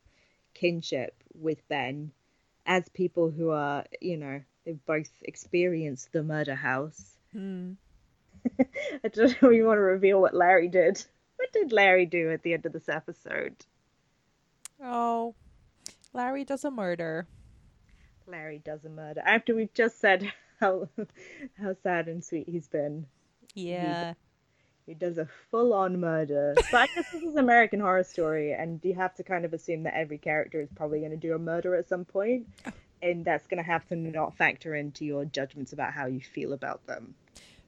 kinship 0.55 1.15
with 1.35 1.67
Ben 1.69 2.13
as 2.67 2.89
people 2.89 3.31
who 3.31 3.51
are, 3.51 3.85
you 4.01 4.17
know, 4.17 4.41
they've 4.65 4.85
both 4.87 5.11
experienced 5.23 6.13
the 6.13 6.23
murder 6.23 6.55
house. 6.55 7.17
Hmm. 7.33 7.73
I 8.59 9.09
don't 9.09 9.43
know 9.43 9.51
if 9.51 9.57
you 9.57 9.67
want 9.67 9.79
to 9.79 9.83
reveal 9.83 10.21
what 10.21 10.35
Larry 10.35 10.69
did. 10.69 11.05
What 11.37 11.53
did 11.53 11.73
Larry 11.73 12.07
do 12.07 12.31
at 12.31 12.43
the 12.43 12.55
end 12.55 12.65
of 12.65 12.73
this 12.73 12.89
episode? 12.89 13.57
Oh, 14.85 15.35
Larry 16.13 16.45
does 16.45 16.65
a 16.65 16.71
murder. 16.71 17.27
Larry 18.27 18.61
does 18.65 18.85
a 18.85 18.91
murder. 18.91 19.23
After 19.25 19.55
we've 19.55 19.73
just 19.73 19.99
said 20.01 20.31
how 20.61 20.89
how 21.59 21.75
sad 21.83 22.09
and 22.09 22.23
sweet 22.23 22.49
he's 22.49 22.69
been. 22.69 23.07
Yeah. 23.55 24.15
He 24.87 24.93
does 24.93 25.17
a 25.17 25.27
full 25.51 25.73
on 25.73 25.99
murder. 25.99 26.53
But 26.57 26.75
I 26.75 26.87
guess 26.95 27.11
this 27.11 27.23
is 27.23 27.37
American 27.37 27.81
Horror 27.81 28.05
Story, 28.05 28.53
and 28.53 28.81
you 28.83 28.93
have 28.95 29.15
to 29.15 29.23
kind 29.23 29.47
of 29.47 29.55
assume 29.55 29.85
that 29.85 29.95
every 29.97 30.19
character 30.19 30.61
is 30.61 30.69
probably 30.75 30.99
going 30.99 31.11
to 31.13 31.17
do 31.17 31.35
a 31.35 31.39
murder 31.39 31.75
at 31.75 31.89
some 31.89 32.07
and 33.01 33.25
that's 33.25 33.47
going 33.47 33.63
to 33.63 33.71
have 33.71 33.87
to 33.89 33.97
not 33.97 34.37
factor 34.37 34.75
into 34.75 35.07
your 35.07 35.25
judgments 35.25 35.73
about 35.73 35.95
how 35.95 36.07
you 36.07 36.21
feel 36.21 36.53
about 36.53 36.87
them. 36.87 37.15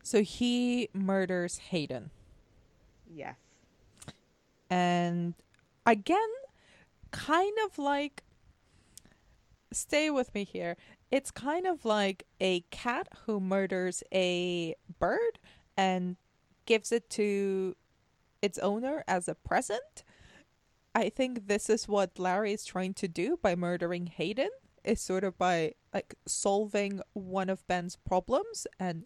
So 0.02 0.22
he 0.22 0.90
murders 0.92 1.58
Hayden. 1.58 2.10
Yes. 3.10 3.36
And 4.68 5.34
again, 5.86 6.18
kind 7.10 7.56
of 7.64 7.78
like 7.78 8.24
stay 9.72 10.10
with 10.10 10.34
me 10.34 10.44
here. 10.44 10.76
It's 11.10 11.30
kind 11.30 11.66
of 11.66 11.84
like 11.84 12.24
a 12.40 12.60
cat 12.70 13.08
who 13.24 13.40
murders 13.40 14.02
a 14.12 14.74
bird 14.98 15.38
and 15.76 16.16
gives 16.66 16.90
it 16.90 17.08
to 17.10 17.76
its 18.42 18.58
owner 18.58 19.04
as 19.06 19.28
a 19.28 19.34
present. 19.34 20.04
I 20.94 21.08
think 21.10 21.46
this 21.46 21.68
is 21.68 21.86
what 21.86 22.18
Larry 22.18 22.52
is 22.52 22.64
trying 22.64 22.94
to 22.94 23.08
do 23.08 23.38
by 23.40 23.54
murdering 23.54 24.06
Hayden 24.06 24.50
is 24.82 25.00
sort 25.00 25.24
of 25.24 25.36
by 25.36 25.72
like 25.92 26.14
solving 26.26 27.00
one 27.12 27.50
of 27.50 27.66
Ben's 27.66 27.96
problems 27.96 28.66
and 28.78 29.04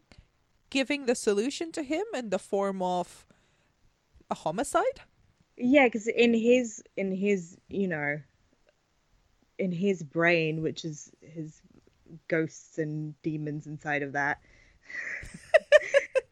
giving 0.69 1.07
the 1.07 1.15
solution 1.15 1.73
to 1.73 1.83
him 1.83 2.05
in 2.15 2.31
the 2.31 2.39
form 2.39 2.81
of 2.83 3.27
a 4.31 4.35
homicide. 4.35 5.01
Yeah, 5.63 5.85
because 5.87 6.07
in 6.07 6.33
his 6.33 6.83
in 6.97 7.13
his 7.15 7.57
you 7.69 7.87
know 7.87 8.19
in 9.59 9.73
his 9.73 10.03
brain, 10.03 10.63
which 10.63 10.87
is 10.87 11.13
his 11.21 11.61
ghosts 12.29 12.79
and 12.79 13.15
demons 13.23 13.67
inside 13.67 14.03
of 14.03 14.13
that. 14.13 14.41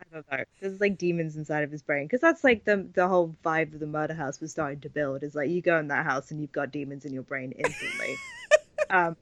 I 0.01 0.05
don't 0.15 0.27
know. 0.33 0.45
There's 0.61 0.81
like 0.81 0.97
demons 0.97 1.37
inside 1.37 1.63
of 1.63 1.71
his 1.71 1.83
brain 1.83 2.07
because 2.07 2.23
that's 2.23 2.43
like 2.43 2.65
the 2.65 2.89
the 2.95 3.07
whole 3.07 3.37
vibe 3.45 3.75
of 3.75 3.81
the 3.81 3.87
murder 3.87 4.15
house 4.15 4.41
was 4.41 4.51
starting 4.51 4.81
to 4.81 4.89
build. 4.89 5.23
Is 5.23 5.35
like 5.35 5.51
you 5.51 5.61
go 5.61 5.79
in 5.79 5.89
that 5.89 6.07
house 6.07 6.31
and 6.31 6.41
you've 6.41 6.53
got 6.53 6.73
demons 6.73 7.05
in 7.05 7.13
your 7.13 7.23
brain 7.23 7.53
instantly. 7.53 8.17
um, 8.91 9.15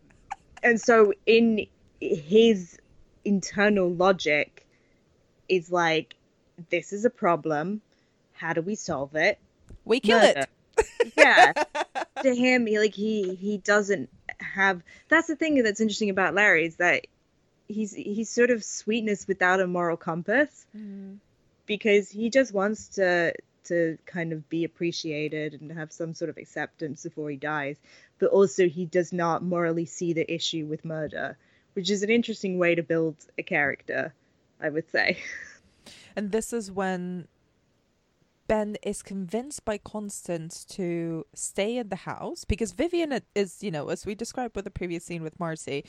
and 0.62 0.80
so 0.80 1.12
in 1.26 1.66
his 2.00 2.78
internal 3.24 3.92
logic 3.92 4.64
is 5.48 5.72
like 5.72 6.14
this 6.70 6.92
is 6.92 7.04
a 7.04 7.10
problem 7.10 7.82
how 8.32 8.52
do 8.52 8.62
we 8.62 8.74
solve 8.76 9.14
it 9.16 9.38
we 9.86 10.00
kill 10.00 10.18
Murder. 10.18 10.44
it 10.76 11.12
yeah 11.16 11.52
to 12.22 12.34
him 12.34 12.66
he 12.66 12.78
like 12.78 12.94
he 12.94 13.34
he 13.34 13.56
doesn't 13.58 14.10
have 14.38 14.82
that's 15.08 15.28
the 15.28 15.36
thing 15.36 15.62
that's 15.62 15.80
interesting 15.80 16.10
about 16.10 16.34
larry 16.34 16.66
is 16.66 16.76
that 16.76 17.06
he's 17.66 17.94
he's 17.94 18.28
sort 18.28 18.50
of 18.50 18.62
sweetness 18.62 19.26
without 19.26 19.60
a 19.60 19.66
moral 19.66 19.96
compass 19.96 20.66
mm. 20.76 21.16
because 21.64 22.10
he 22.10 22.28
just 22.28 22.52
wants 22.52 22.88
to 22.88 23.32
to 23.64 23.98
kind 24.06 24.32
of 24.32 24.48
be 24.48 24.64
appreciated 24.64 25.60
and 25.60 25.72
have 25.72 25.90
some 25.90 26.14
sort 26.14 26.28
of 26.28 26.36
acceptance 26.36 27.02
before 27.02 27.30
he 27.30 27.36
dies 27.36 27.76
but 28.18 28.30
also 28.30 28.68
he 28.68 28.86
does 28.86 29.12
not 29.12 29.42
morally 29.42 29.86
see 29.86 30.12
the 30.12 30.32
issue 30.32 30.66
with 30.66 30.84
murder, 30.84 31.36
which 31.74 31.90
is 31.90 32.02
an 32.02 32.10
interesting 32.10 32.58
way 32.58 32.74
to 32.74 32.82
build 32.82 33.16
a 33.38 33.42
character, 33.42 34.14
I 34.60 34.68
would 34.68 34.90
say. 34.90 35.18
And 36.18 36.32
this 36.32 36.54
is 36.54 36.72
when 36.72 37.28
Ben 38.46 38.76
is 38.82 39.02
convinced 39.02 39.64
by 39.64 39.78
Constance 39.78 40.64
to 40.66 41.26
stay 41.34 41.76
in 41.76 41.88
the 41.88 41.96
house 41.96 42.44
because 42.44 42.72
Vivian 42.72 43.20
is, 43.34 43.62
you 43.62 43.70
know, 43.70 43.88
as 43.88 44.06
we 44.06 44.14
described 44.14 44.56
with 44.56 44.64
the 44.64 44.70
previous 44.70 45.04
scene 45.04 45.22
with 45.22 45.38
Marcy, 45.40 45.84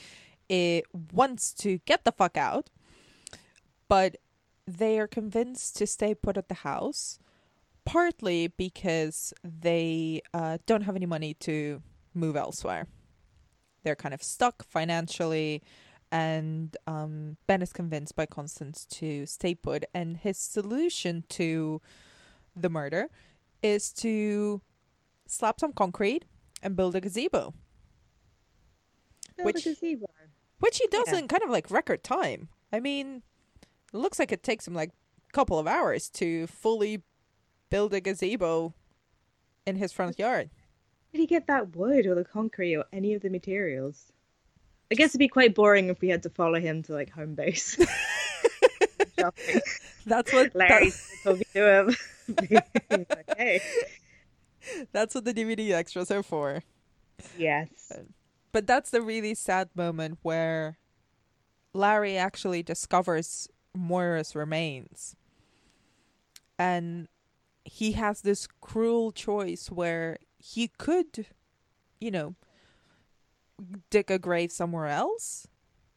it 0.48 0.84
wants 1.12 1.52
to 1.54 1.78
get 1.84 2.04
the 2.04 2.12
fuck 2.12 2.36
out, 2.36 2.70
but 3.88 4.16
they 4.66 4.98
are 4.98 5.06
convinced 5.06 5.76
to 5.76 5.86
stay 5.86 6.14
put 6.14 6.36
at 6.36 6.48
the 6.48 6.56
house, 6.56 7.18
partly 7.84 8.48
because 8.48 9.32
they 9.42 10.20
uh, 10.34 10.58
don't 10.66 10.82
have 10.82 10.96
any 10.96 11.06
money 11.06 11.34
to 11.34 11.82
move 12.14 12.36
elsewhere. 12.36 12.86
They're 13.82 13.96
kind 13.96 14.14
of 14.14 14.22
stuck 14.22 14.64
financially, 14.64 15.62
and 16.10 16.76
um, 16.86 17.36
Ben 17.46 17.62
is 17.62 17.72
convinced 17.72 18.16
by 18.16 18.26
Constance 18.26 18.84
to 18.86 19.26
stay 19.26 19.54
put. 19.54 19.84
And 19.94 20.16
his 20.16 20.38
solution 20.38 21.24
to 21.30 21.80
the 22.62 22.70
murder 22.70 23.08
is 23.62 23.92
to 23.92 24.60
slap 25.26 25.60
some 25.60 25.72
concrete 25.72 26.24
and 26.62 26.76
build 26.76 26.94
a 26.94 27.00
gazebo. 27.00 27.54
Build 29.36 29.46
which, 29.46 29.66
a 29.66 29.70
gazebo. 29.70 30.06
Which 30.60 30.78
he 30.78 30.86
does 30.88 31.08
yeah. 31.08 31.18
in 31.18 31.28
kind 31.28 31.42
of 31.42 31.50
like 31.50 31.70
record 31.70 32.02
time. 32.02 32.48
I 32.72 32.80
mean, 32.80 33.22
it 33.92 33.96
looks 33.96 34.18
like 34.18 34.32
it 34.32 34.42
takes 34.42 34.66
him 34.66 34.74
like 34.74 34.90
a 34.90 35.32
couple 35.32 35.58
of 35.58 35.66
hours 35.66 36.08
to 36.10 36.46
fully 36.46 37.02
build 37.70 37.94
a 37.94 38.00
gazebo 38.00 38.74
in 39.66 39.76
his 39.76 39.92
front 39.92 40.18
yard 40.18 40.50
did 41.12 41.20
he 41.20 41.26
get 41.26 41.46
that 41.46 41.74
wood 41.74 42.06
or 42.06 42.14
the 42.14 42.24
concrete 42.24 42.76
or 42.76 42.84
any 42.92 43.14
of 43.14 43.22
the 43.22 43.30
materials? 43.30 44.12
I 44.90 44.94
guess 44.94 45.10
it'd 45.10 45.18
be 45.18 45.28
quite 45.28 45.54
boring 45.54 45.88
if 45.88 46.00
we 46.00 46.08
had 46.08 46.22
to 46.22 46.30
follow 46.30 46.60
him 46.60 46.82
to 46.84 46.92
like 46.92 47.10
home 47.10 47.34
base. 47.34 47.76
that's 50.06 50.32
what 50.32 50.54
Larry's 50.54 51.10
talking 51.22 51.44
to 51.52 51.78
him. 51.78 51.96
like, 52.90 53.36
hey. 53.36 53.60
That's 54.92 55.14
what 55.14 55.24
the 55.24 55.34
DVD 55.34 55.72
extras 55.72 56.10
are 56.10 56.22
for. 56.22 56.62
Yes. 57.36 57.68
But 58.52 58.66
that's 58.66 58.90
the 58.90 59.02
really 59.02 59.34
sad 59.34 59.70
moment 59.74 60.18
where 60.22 60.78
Larry 61.72 62.16
actually 62.16 62.62
discovers 62.62 63.48
Moira's 63.74 64.34
remains. 64.34 65.16
And 66.58 67.08
he 67.64 67.92
has 67.92 68.22
this 68.22 68.48
cruel 68.60 69.12
choice 69.12 69.70
where 69.70 70.18
he 70.38 70.68
could, 70.68 71.26
you 72.00 72.10
know, 72.10 72.34
dig 73.90 74.10
a 74.10 74.18
grave 74.18 74.50
somewhere 74.52 74.86
else, 74.86 75.46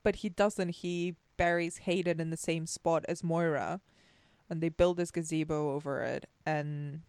but 0.03 0.17
he 0.17 0.29
doesn't. 0.29 0.69
He 0.69 1.15
buries 1.41 1.77
Hayden 1.77 2.19
in 2.19 2.29
the 2.29 2.37
same 2.37 2.67
spot 2.67 3.03
as 3.09 3.23
Moira, 3.23 3.81
and 4.47 4.61
they 4.61 4.69
build 4.69 4.97
this 4.97 5.09
gazebo 5.09 5.71
over 5.71 6.03
it 6.03 6.29
and 6.45 7.01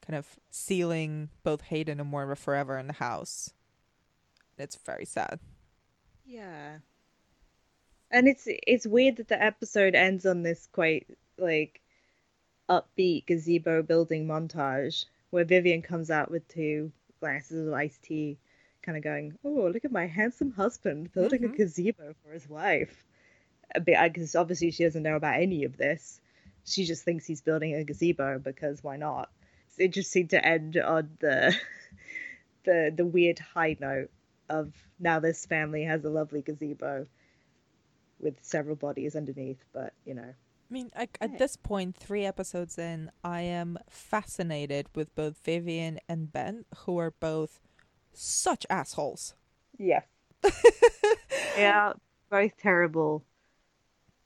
kind 0.00 0.16
of 0.16 0.26
sealing 0.50 1.28
both 1.42 1.60
Hayden 1.60 2.00
and 2.00 2.08
Moira 2.08 2.34
forever 2.34 2.78
in 2.78 2.86
the 2.86 2.94
house. 2.94 3.52
It's 4.56 4.76
very 4.76 5.04
sad. 5.04 5.38
Yeah. 6.24 6.78
And 8.10 8.26
it's 8.26 8.44
it's 8.46 8.86
weird 8.86 9.16
that 9.16 9.28
the 9.28 9.42
episode 9.42 9.94
ends 9.94 10.24
on 10.24 10.42
this 10.42 10.66
quite 10.72 11.06
like 11.36 11.82
upbeat 12.70 13.26
gazebo 13.26 13.82
building 13.82 14.26
montage 14.26 15.04
where 15.28 15.44
Vivian 15.44 15.82
comes 15.82 16.10
out 16.10 16.30
with 16.30 16.48
two 16.48 16.90
glasses 17.20 17.68
of 17.68 17.74
iced 17.74 18.02
tea, 18.02 18.38
kind 18.80 18.96
of 18.96 19.04
going, 19.04 19.36
"Oh, 19.44 19.68
look 19.70 19.84
at 19.84 19.92
my 19.92 20.06
handsome 20.06 20.52
husband 20.52 21.12
building 21.12 21.42
mm-hmm. 21.42 21.52
a 21.52 21.56
gazebo 21.56 22.14
for 22.22 22.32
his 22.32 22.48
wife." 22.48 23.04
Because 23.84 24.34
obviously 24.34 24.70
she 24.70 24.84
doesn't 24.84 25.02
know 25.02 25.16
about 25.16 25.40
any 25.40 25.64
of 25.64 25.76
this. 25.76 26.20
She 26.64 26.84
just 26.84 27.04
thinks 27.04 27.26
he's 27.26 27.42
building 27.42 27.74
a 27.74 27.84
gazebo 27.84 28.38
because 28.38 28.82
why 28.82 28.96
not? 28.96 29.30
It 29.76 29.88
just 29.88 30.10
seemed 30.10 30.30
to 30.30 30.44
end 30.44 30.76
on 30.76 31.10
the 31.20 31.54
the 32.64 32.92
the 32.94 33.04
weird 33.04 33.38
high 33.38 33.76
note 33.80 34.10
of 34.48 34.72
now 34.98 35.20
this 35.20 35.46
family 35.46 35.84
has 35.84 36.04
a 36.04 36.10
lovely 36.10 36.42
gazebo 36.42 37.06
with 38.20 38.36
several 38.42 38.76
bodies 38.76 39.16
underneath, 39.16 39.62
but 39.72 39.92
you 40.04 40.14
know. 40.14 40.34
I 40.70 40.72
mean, 40.72 40.90
I, 40.96 41.08
at 41.20 41.38
this 41.38 41.56
point, 41.56 41.94
three 41.96 42.24
episodes 42.24 42.78
in, 42.78 43.10
I 43.22 43.42
am 43.42 43.78
fascinated 43.88 44.88
with 44.94 45.14
both 45.14 45.38
Vivian 45.44 46.00
and 46.08 46.32
Ben, 46.32 46.64
who 46.78 46.98
are 46.98 47.10
both 47.12 47.60
such 48.12 48.64
assholes. 48.70 49.34
Yeah. 49.78 50.00
yeah, 51.56 51.92
both 52.30 52.56
terrible. 52.56 53.24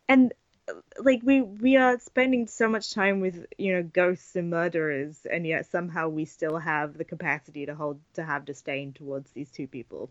And 0.08 0.32
uh, 0.68 0.74
like 1.00 1.20
we 1.22 1.42
we 1.42 1.76
are 1.76 1.98
spending 1.98 2.46
so 2.46 2.68
much 2.68 2.92
time 2.92 3.20
with 3.20 3.46
you 3.56 3.74
know 3.74 3.82
ghosts 3.82 4.36
and 4.36 4.50
murderers, 4.50 5.26
and 5.30 5.46
yet 5.46 5.66
somehow 5.70 6.08
we 6.08 6.24
still 6.24 6.58
have 6.58 6.96
the 6.96 7.04
capacity 7.04 7.66
to 7.66 7.74
hold 7.74 8.00
to 8.14 8.24
have 8.24 8.44
disdain 8.44 8.92
towards 8.92 9.30
these 9.32 9.50
two 9.50 9.66
people. 9.66 10.10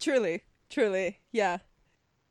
Truly, 0.00 0.42
truly, 0.70 1.20
yeah. 1.30 1.58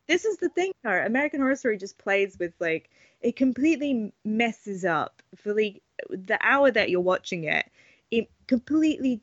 This 0.08 0.26
is 0.26 0.38
the 0.38 0.50
thing 0.50 0.72
though. 0.84 0.90
American 0.92 1.40
horror 1.40 1.56
story 1.56 1.78
just 1.78 1.98
plays 1.98 2.38
with 2.38 2.54
like 2.60 2.90
it 3.22 3.36
completely 3.36 4.12
messes 4.26 4.84
up 4.84 5.22
for 5.36 5.54
the 5.54 5.82
the 6.10 6.40
hour 6.42 6.72
that 6.72 6.90
you're 6.90 7.00
watching 7.00 7.44
it 7.44 7.70
it 8.10 8.30
completely 8.48 9.22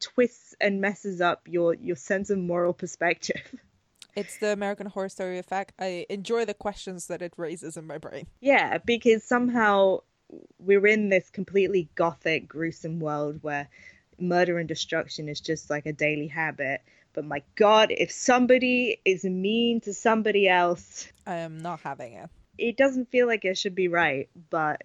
twists 0.00 0.54
and 0.60 0.80
messes 0.80 1.20
up 1.20 1.48
your 1.48 1.74
your 1.74 1.96
sense 1.96 2.30
of 2.30 2.38
moral 2.38 2.74
perspective 2.74 3.54
it's 4.14 4.38
the 4.38 4.52
american 4.52 4.86
horror 4.86 5.08
story 5.08 5.38
effect 5.38 5.72
i 5.78 6.06
enjoy 6.08 6.44
the 6.44 6.54
questions 6.54 7.06
that 7.06 7.22
it 7.22 7.32
raises 7.36 7.76
in 7.76 7.86
my 7.86 7.98
brain 7.98 8.26
yeah 8.40 8.78
because 8.78 9.22
somehow 9.24 9.98
we're 10.58 10.86
in 10.86 11.08
this 11.08 11.28
completely 11.30 11.88
gothic 11.94 12.48
gruesome 12.48 13.00
world 13.00 13.38
where 13.42 13.68
murder 14.18 14.58
and 14.58 14.68
destruction 14.68 15.28
is 15.28 15.40
just 15.40 15.68
like 15.68 15.86
a 15.86 15.92
daily 15.92 16.28
habit 16.28 16.80
but 17.12 17.24
my 17.24 17.42
God, 17.56 17.90
if 17.90 18.10
somebody 18.10 19.00
is 19.04 19.24
mean 19.24 19.80
to 19.82 19.92
somebody 19.92 20.48
else, 20.48 21.08
I 21.26 21.36
am 21.36 21.58
not 21.58 21.80
having 21.80 22.14
it. 22.14 22.30
It 22.58 22.76
doesn't 22.76 23.10
feel 23.10 23.26
like 23.26 23.44
it 23.44 23.58
should 23.58 23.74
be 23.74 23.88
right, 23.88 24.28
but 24.50 24.82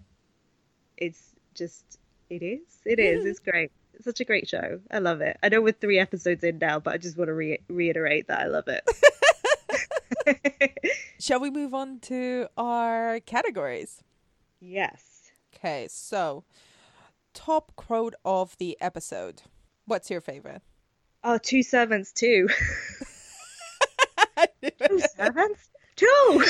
it's 0.97 1.21
just, 1.53 1.83
it 2.29 2.41
is. 2.41 2.61
It 2.85 2.99
is. 2.99 3.23
Mm. 3.23 3.27
It's 3.27 3.39
great. 3.39 3.71
Such 4.01 4.19
a 4.19 4.25
great 4.25 4.47
show. 4.47 4.79
I 4.91 4.99
love 4.99 5.21
it. 5.21 5.37
I 5.41 5.49
know 5.49 5.61
we're 5.61 5.73
three 5.73 5.99
episodes 5.99 6.43
in 6.43 6.59
now, 6.59 6.79
but 6.79 6.93
I 6.93 6.97
just 6.97 7.17
want 7.17 7.29
to 7.29 7.33
re- 7.33 7.59
reiterate 7.67 8.27
that 8.27 8.39
I 8.39 8.47
love 8.47 8.67
it. 8.67 8.83
Shall 11.19 11.39
we 11.39 11.49
move 11.49 11.73
on 11.73 11.99
to 12.01 12.47
our 12.57 13.19
categories? 13.21 14.03
yes. 14.59 15.13
Okay, 15.55 15.87
so 15.89 16.43
top 17.33 17.75
quote 17.75 18.13
of 18.23 18.55
the 18.59 18.77
episode. 18.79 19.41
What's 19.85 20.11
your 20.11 20.21
favorite? 20.21 20.61
Oh, 21.23 21.39
two 21.39 21.63
servants 21.63 22.11
too. 22.13 22.47
two 24.61 24.99
servants? 25.15 25.69
Two. 25.95 26.43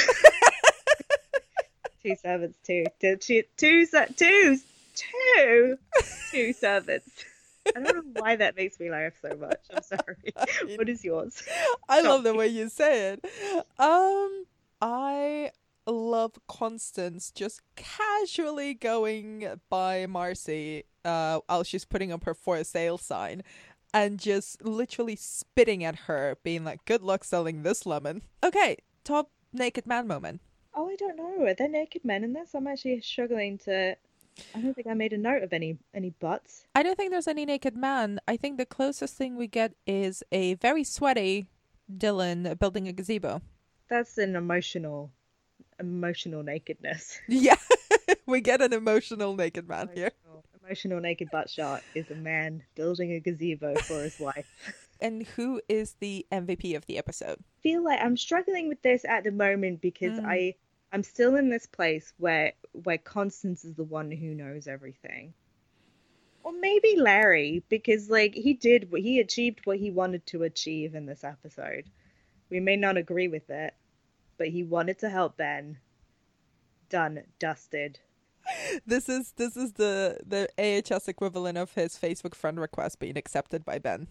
two 2.04 2.16
servants 2.22 2.58
too. 2.66 2.86
Two, 3.00 3.16
two, 3.16 3.44
two, 3.56 3.86
two, 4.96 5.78
two 6.32 6.54
servants. 6.54 7.10
I 7.76 7.80
don't 7.80 7.96
know 8.16 8.22
why 8.22 8.36
that 8.36 8.56
makes 8.56 8.80
me 8.80 8.90
laugh 8.90 9.14
so 9.22 9.36
much. 9.40 9.60
I'm 9.74 9.84
sorry. 9.84 10.78
What 10.78 10.90
is 10.90 11.04
yours? 11.04 11.42
I 11.88 12.02
love 12.02 12.24
the 12.24 12.34
way 12.34 12.48
you 12.48 12.70
say 12.70 13.14
it. 13.14 13.26
Um, 13.80 14.46
I 14.82 15.52
love 15.86 16.34
Constance 16.48 17.32
just 17.32 17.62
casually 17.76 18.74
going 18.74 19.60
by 19.70 20.06
Marcy 20.06 20.84
uh, 21.06 21.40
while 21.48 21.64
she's 21.64 21.86
putting 21.86 22.12
up 22.12 22.26
her 22.26 22.34
for 22.34 22.64
sale 22.64 22.98
sign 22.98 23.44
and 23.94 24.20
just 24.20 24.64
literally 24.64 25.16
spitting 25.16 25.84
at 25.84 25.96
her, 25.96 26.38
being 26.44 26.64
like, 26.64 26.84
good 26.86 27.02
luck 27.02 27.24
selling 27.24 27.64
this 27.64 27.86
lemon. 27.86 28.22
Okay, 28.44 28.78
top 29.04 29.32
naked 29.54 29.88
man 29.88 30.08
moment. 30.08 30.42
Oh, 30.76 30.90
I 30.90 30.96
don't 30.96 31.18
know. 31.18 31.46
Are 31.46 31.54
there 31.54 31.70
naked 31.70 32.06
men 32.06 32.24
in 32.24 32.34
this? 32.34 32.54
I'm 32.54 32.68
actually 32.68 33.02
struggling 33.02 33.58
to. 33.60 33.96
I 34.56 34.62
don't 34.62 34.74
think 34.74 34.88
I 34.88 34.94
made 34.94 35.14
a 35.14 35.18
note 35.18 35.44
of 35.44 35.54
any 35.54 35.78
any 35.94 36.12
butts. 36.12 36.66
I 36.76 36.84
don't 36.84 36.96
think 36.96 37.12
there's 37.12 37.28
any 37.28 37.46
naked 37.46 37.76
man. 37.76 38.20
I 38.28 38.38
think 38.38 38.58
the 38.58 38.66
closest 38.66 39.16
thing 39.16 39.36
we 39.36 39.48
get 39.48 39.74
is 39.86 40.24
a 40.32 40.56
very 40.56 40.84
sweaty 40.84 41.48
Dylan 41.92 42.58
building 42.60 42.88
a 42.88 42.94
gazebo. 42.94 43.42
That's 43.90 44.18
an 44.18 44.36
emotional, 44.36 45.12
emotional 45.80 46.44
nakedness. 46.44 47.20
Yeah, 47.28 47.56
we 48.26 48.42
get 48.42 48.62
an 48.62 48.74
emotional 48.74 49.36
naked 49.36 49.68
man 49.68 49.90
here. 49.94 50.12
Emotional, 50.26 50.44
emotional 50.66 51.00
naked 51.00 51.30
butt 51.32 51.50
shot 51.50 51.82
is 51.96 52.10
a 52.12 52.16
man 52.16 52.64
building 52.76 53.14
a 53.14 53.20
gazebo 53.20 53.76
for 53.76 54.04
his 54.04 54.20
wife. 54.20 54.48
And 55.00 55.28
who 55.28 55.62
is 55.70 55.94
the 56.00 56.26
MVP 56.32 56.76
of 56.76 56.88
the 56.88 56.98
episode? 56.98 57.38
I 57.40 57.62
feel 57.62 57.84
like 57.84 58.00
I'm 58.02 58.18
struggling 58.18 58.68
with 58.68 58.82
this 58.82 59.06
at 59.06 59.24
the 59.26 59.32
moment 59.32 59.80
because 59.80 60.18
Mm. 60.20 60.26
I 60.26 60.56
I'm 60.92 61.04
still 61.04 61.36
in 61.36 61.50
this 61.50 61.66
place 61.66 62.14
where 62.18 62.54
where 62.72 62.98
Constance 62.98 63.66
is 63.66 63.76
the 63.76 63.84
one 63.84 64.12
who 64.12 64.34
knows 64.34 64.68
everything. 64.68 65.34
Or 66.44 66.54
maybe 66.54 66.96
Larry 66.98 67.64
because 67.68 68.10
like 68.10 68.34
he 68.34 68.54
did 68.54 68.90
he 68.96 69.20
achieved 69.20 69.66
what 69.66 69.78
he 69.78 69.92
wanted 69.92 70.26
to 70.28 70.44
achieve 70.44 70.96
in 70.96 71.06
this 71.06 71.24
episode. 71.24 71.86
We 72.50 72.60
may 72.62 72.78
not 72.78 72.96
agree 72.96 73.28
with 73.28 73.50
it, 73.50 73.74
but 74.38 74.48
he 74.48 74.64
wanted 74.64 75.00
to 75.00 75.10
help 75.10 75.38
Ben. 75.38 75.78
Done, 76.90 77.24
dusted. 77.40 78.00
This 78.86 79.10
is 79.10 79.34
this 79.34 79.58
is 79.58 79.74
the 79.74 80.20
the 80.26 80.48
AHS 80.58 81.10
equivalent 81.10 81.58
of 81.58 81.74
his 81.74 81.98
Facebook 81.98 82.34
friend 82.34 82.58
request 82.58 82.98
being 82.98 83.18
accepted 83.18 83.66
by 83.66 83.78
Ben. 83.78 84.08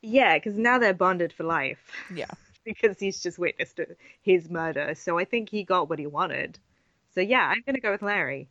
Yeah, 0.00 0.38
because 0.38 0.56
now 0.56 0.78
they're 0.78 0.94
bonded 0.94 1.32
for 1.34 1.44
life 1.44 1.92
Yeah. 2.12 2.30
because 2.64 2.98
he's 2.98 3.22
just 3.22 3.38
witnessed 3.38 3.80
his 4.22 4.48
murder. 4.48 4.94
So 4.94 5.18
I 5.18 5.24
think 5.24 5.48
he 5.48 5.64
got 5.64 5.88
what 5.88 5.98
he 5.98 6.06
wanted. 6.06 6.58
So 7.14 7.20
yeah, 7.20 7.46
I'm 7.46 7.62
gonna 7.66 7.80
go 7.80 7.92
with 7.92 8.02
Larry. 8.02 8.48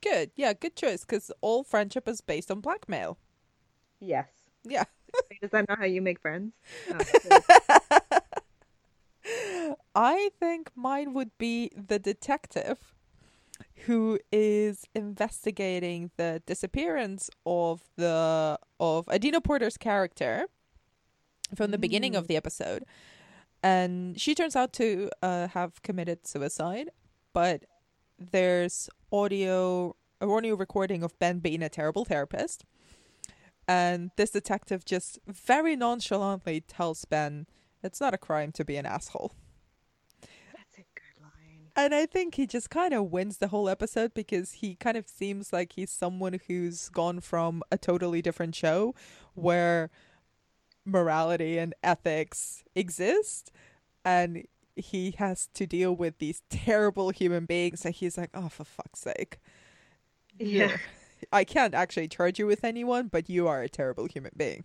Good. 0.00 0.30
Yeah, 0.36 0.52
good 0.52 0.76
choice 0.76 1.00
because 1.00 1.32
all 1.40 1.64
friendship 1.64 2.06
is 2.08 2.20
based 2.20 2.50
on 2.50 2.60
blackmail. 2.60 3.18
Yes. 4.00 4.28
Yeah. 4.64 4.84
Is 5.42 5.50
that 5.50 5.68
not 5.68 5.78
how 5.78 5.84
you 5.84 6.02
make 6.02 6.20
friends? 6.20 6.52
Oh. 6.90 7.40
I 9.94 10.30
think 10.38 10.70
mine 10.74 11.14
would 11.14 11.30
be 11.38 11.70
the 11.74 11.98
detective 11.98 12.94
who 13.86 14.18
is 14.32 14.84
investigating 14.94 16.10
the 16.16 16.42
disappearance 16.46 17.30
of 17.46 17.82
the 17.96 18.58
of 18.80 19.08
Adina 19.08 19.40
Porter's 19.40 19.76
character 19.76 20.46
from 21.54 21.70
the 21.70 21.78
beginning 21.78 22.16
of 22.16 22.24
mm. 22.24 22.28
the 22.28 22.36
episode. 22.36 22.84
And 23.64 24.20
she 24.20 24.34
turns 24.34 24.54
out 24.54 24.74
to 24.74 25.08
uh, 25.22 25.48
have 25.48 25.82
committed 25.82 26.26
suicide, 26.26 26.90
but 27.32 27.64
there's 28.18 28.90
audio 29.10 29.96
a 30.20 30.26
audio 30.28 30.54
recording 30.54 31.02
of 31.02 31.18
Ben 31.18 31.38
being 31.38 31.62
a 31.62 31.70
terrible 31.70 32.04
therapist. 32.04 32.64
And 33.66 34.10
this 34.16 34.30
detective 34.30 34.84
just 34.84 35.18
very 35.26 35.76
nonchalantly 35.76 36.60
tells 36.60 37.06
Ben 37.06 37.46
it's 37.82 38.02
not 38.02 38.12
a 38.12 38.18
crime 38.18 38.52
to 38.52 38.66
be 38.66 38.76
an 38.76 38.84
asshole. 38.84 39.32
That's 40.20 40.76
a 40.76 40.84
good 40.94 41.22
line. 41.22 41.70
And 41.74 41.94
I 41.94 42.04
think 42.04 42.34
he 42.34 42.46
just 42.46 42.68
kind 42.68 42.92
of 42.92 43.10
wins 43.10 43.38
the 43.38 43.48
whole 43.48 43.70
episode 43.70 44.12
because 44.12 44.52
he 44.52 44.74
kind 44.74 44.98
of 44.98 45.08
seems 45.08 45.54
like 45.54 45.72
he's 45.72 45.90
someone 45.90 46.38
who's 46.48 46.90
gone 46.90 47.20
from 47.20 47.62
a 47.72 47.78
totally 47.78 48.20
different 48.20 48.54
show 48.54 48.94
where 49.34 49.90
morality 50.84 51.58
and 51.58 51.74
ethics 51.82 52.64
exist 52.74 53.50
and 54.04 54.46
he 54.76 55.12
has 55.18 55.48
to 55.54 55.66
deal 55.66 55.94
with 55.94 56.18
these 56.18 56.42
terrible 56.50 57.10
human 57.10 57.46
beings 57.46 57.84
and 57.84 57.94
he's 57.94 58.18
like, 58.18 58.30
"Oh, 58.34 58.48
for 58.48 58.64
fuck's 58.64 59.00
sake." 59.00 59.38
Yeah. 60.38 60.76
I 61.32 61.44
can't 61.44 61.74
actually 61.74 62.08
charge 62.08 62.38
you 62.38 62.46
with 62.46 62.64
anyone, 62.64 63.08
but 63.08 63.30
you 63.30 63.48
are 63.48 63.62
a 63.62 63.68
terrible 63.68 64.06
human 64.06 64.32
being. 64.36 64.64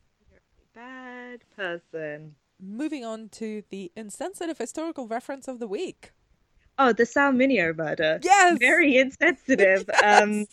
Bad 0.73 1.41
person. 1.55 2.35
Moving 2.61 3.05
on 3.05 3.29
to 3.29 3.63
the 3.69 3.91
insensitive 3.95 4.57
historical 4.57 5.07
reference 5.07 5.47
of 5.47 5.59
the 5.59 5.67
week. 5.67 6.11
Oh, 6.77 6.91
the 6.91 7.05
Sal 7.05 7.31
Mineo 7.31 7.75
murder. 7.75 8.19
Yes! 8.23 8.57
Very 8.59 8.97
insensitive. 8.97 9.89
Um, 10.03 10.45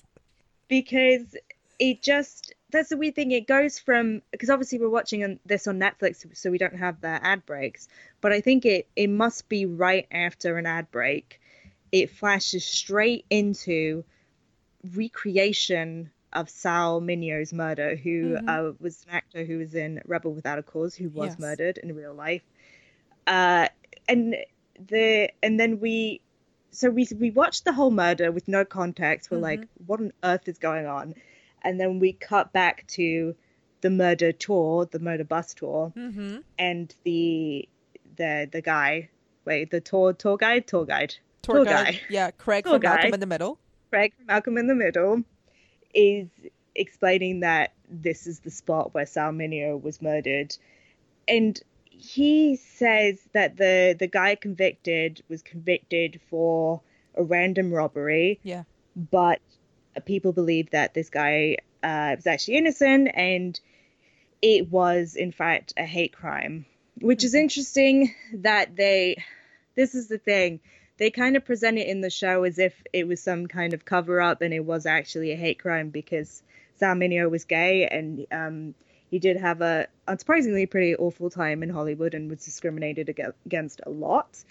because 0.69 1.37
it 1.79 2.03
just 2.03 2.55
that's 2.71 2.89
the 2.91 2.97
weird 2.97 3.15
thing. 3.15 3.31
It 3.33 3.47
goes 3.47 3.79
from 3.79 4.23
because 4.33 4.51
obviously 4.51 4.79
we're 4.79 4.91
watching 4.91 5.25
on, 5.25 5.41
this 5.47 5.67
on 5.67 5.79
Netflix, 5.79 6.27
so 6.37 6.51
we 6.51 6.59
don't 6.59 6.77
have 6.77 7.01
the 7.01 7.09
ad 7.25 7.47
breaks. 7.47 7.89
But 8.21 8.33
I 8.33 8.41
think 8.41 8.65
it 8.67 8.89
it 8.97 9.09
must 9.09 9.49
be 9.49 9.67
right 9.67 10.07
after 10.11 10.57
an 10.59 10.67
ad 10.67 10.91
break. 10.91 11.41
It 11.93 12.11
flashes 12.11 12.65
straight 12.65 13.25
into 13.31 14.05
recreation 14.95 16.11
of 16.33 16.51
Sal 16.51 17.01
Mineo's 17.01 17.53
murder, 17.53 17.97
who 17.97 18.37
Mhm. 18.37 18.49
uh, 18.49 18.73
was 18.81 19.05
an 19.09 19.15
actor 19.15 19.45
who 19.45 19.59
was 19.59 19.75
in 19.75 20.01
Rebel 20.05 20.33
Without 20.35 20.59
a 20.59 20.63
Cause, 20.63 20.95
who 20.95 21.09
was 21.09 21.39
Yes. 21.39 21.39
murdered 21.39 21.79
in 21.79 21.95
real 21.95 22.15
life. 22.15 22.43
Uh, 23.27 23.69
and 24.09 24.37
the 24.89 25.31
and 25.43 25.59
then 25.59 25.81
we 25.81 26.21
so 26.71 26.91
we 26.91 27.07
we 27.19 27.31
watched 27.31 27.65
the 27.65 27.73
whole 27.73 27.91
murder 27.91 28.31
with 28.33 28.49
no 28.49 28.65
context. 28.65 29.31
We're 29.31 29.39
like, 29.39 29.67
what 29.87 30.01
on 30.01 30.13
earth 30.23 30.49
is 30.49 30.59
going 30.59 30.87
on? 30.87 31.15
And 31.67 31.81
then 31.81 31.99
we 31.99 32.13
cut 32.13 32.53
back 32.53 32.87
to 32.99 33.35
the 33.81 33.91
murder 33.91 34.31
tour, 34.33 34.87
the 34.87 34.99
murder 35.01 35.25
bus 35.25 35.53
tour, 35.55 35.93
Mm-hmm. 35.97 36.39
and 36.59 36.95
the 37.05 37.69
the 38.17 38.49
the 38.51 38.63
guy. 38.63 39.11
Wait, 39.45 39.71
the 39.71 39.81
tour 39.81 40.13
tour 40.13 40.37
guide, 40.37 40.67
tour 40.67 40.85
guide, 40.87 41.15
Tour, 41.43 41.57
Tour 41.57 41.65
guide. 41.65 41.95
guy. 41.95 42.01
Yeah, 42.09 42.31
Craig 42.31 42.65
Tour 42.65 42.75
from 42.75 42.83
Malcolm 42.83 43.15
in 43.15 43.21
the 43.21 43.27
Middle. 43.27 43.59
Craig 43.91 44.13
from 44.17 44.27
Malcolm 44.27 44.59
in 44.59 44.67
the 44.69 44.75
Middle, 44.75 45.23
is 45.95 46.29
explaining 46.75 47.41
that 47.41 47.73
this 47.89 48.27
is 48.27 48.41
the 48.41 48.51
spot 48.51 48.93
where 48.95 49.07
Sal 49.07 49.33
Mineo 49.33 49.81
was 49.81 50.01
murdered, 50.03 50.57
and 51.29 51.61
he 51.85 52.57
says 52.57 53.19
that 53.33 53.57
the 53.57 53.97
the 53.99 54.07
guy 54.07 54.35
convicted 54.35 55.23
was 55.29 55.43
convicted 55.43 56.21
for 56.31 56.81
a 57.15 57.23
random 57.23 57.73
robbery, 57.73 58.39
Yeah. 58.43 58.65
but 59.11 59.41
people 60.05 60.33
believe 60.33 60.71
that 60.71 60.95
this 60.95 61.11
guy 61.11 61.57
uh, 61.83 62.13
was 62.17 62.27
actually 62.27 62.57
innocent 62.57 63.09
and 63.15 63.59
it 64.43 64.71
was 64.71 65.17
in 65.17 65.33
fact 65.33 65.73
a 65.77 65.85
hate 65.85 66.13
crime 66.13 66.67
which 67.01 67.25
is 67.25 67.35
interesting 67.35 68.15
that 68.35 68.77
they 68.77 69.17
this 69.75 69.95
is 69.95 70.09
the 70.09 70.19
thing 70.19 70.61
they 70.99 71.11
kind 71.11 71.37
of 71.37 71.45
present 71.45 71.79
it 71.79 71.87
in 71.87 72.01
the 72.01 72.11
show 72.11 72.45
as 72.45 72.59
if 72.59 72.83
it 72.93 73.07
was 73.07 73.23
some 73.23 73.47
kind 73.47 73.75
of 73.75 73.85
cover 73.85 74.21
up 74.21 74.41
and 74.41 74.55
it 74.55 74.65
was 74.65 74.87
actually 74.87 75.33
a 75.33 75.37
hate 75.37 75.59
crime 75.59 75.91
because 75.91 76.43
Sal 76.77 76.95
Mineo 76.95 77.31
was 77.31 77.45
gay 77.45 77.87
and 77.87 78.27
um, 78.33 78.75
he 79.11 79.19
did 79.19 79.37
have 79.37 79.61
a 79.61 79.87
unsurprisingly 80.09 80.71
pretty 80.71 80.95
awful 80.97 81.31
time 81.31 81.63
in 81.63 81.71
Hollywood 81.71 82.15
and 82.15 82.31
was 82.31 82.45
discriminated 82.45 83.11
ag- 83.11 83.35
against 83.45 83.81
a 83.87 83.91
lot 83.91 84.43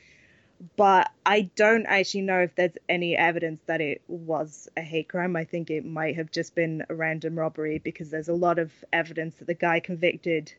but 0.78 1.12
I 1.26 1.50
don't 1.56 1.86
actually 1.86 2.22
know 2.22 2.40
if 2.40 2.56
there's 2.56 2.78
any 2.88 3.16
evidence 3.16 3.62
that 3.66 3.82
it 3.82 4.02
was 4.08 4.70
a 4.78 4.82
hate 4.82 5.10
crime. 5.10 5.36
I 5.36 5.44
think 5.44 5.70
it 5.70 5.86
might 5.86 6.16
have 6.16 6.32
just 6.32 6.56
been 6.56 6.84
a 6.90 6.96
random 6.96 7.38
robbery 7.38 7.80
because 7.80 8.10
there's 8.10 8.30
a 8.30 8.34
lot 8.34 8.60
of 8.60 8.72
evidence 8.94 9.36
that 9.36 9.48
the 9.48 9.54
guy 9.54 9.80
convicted 9.80 10.54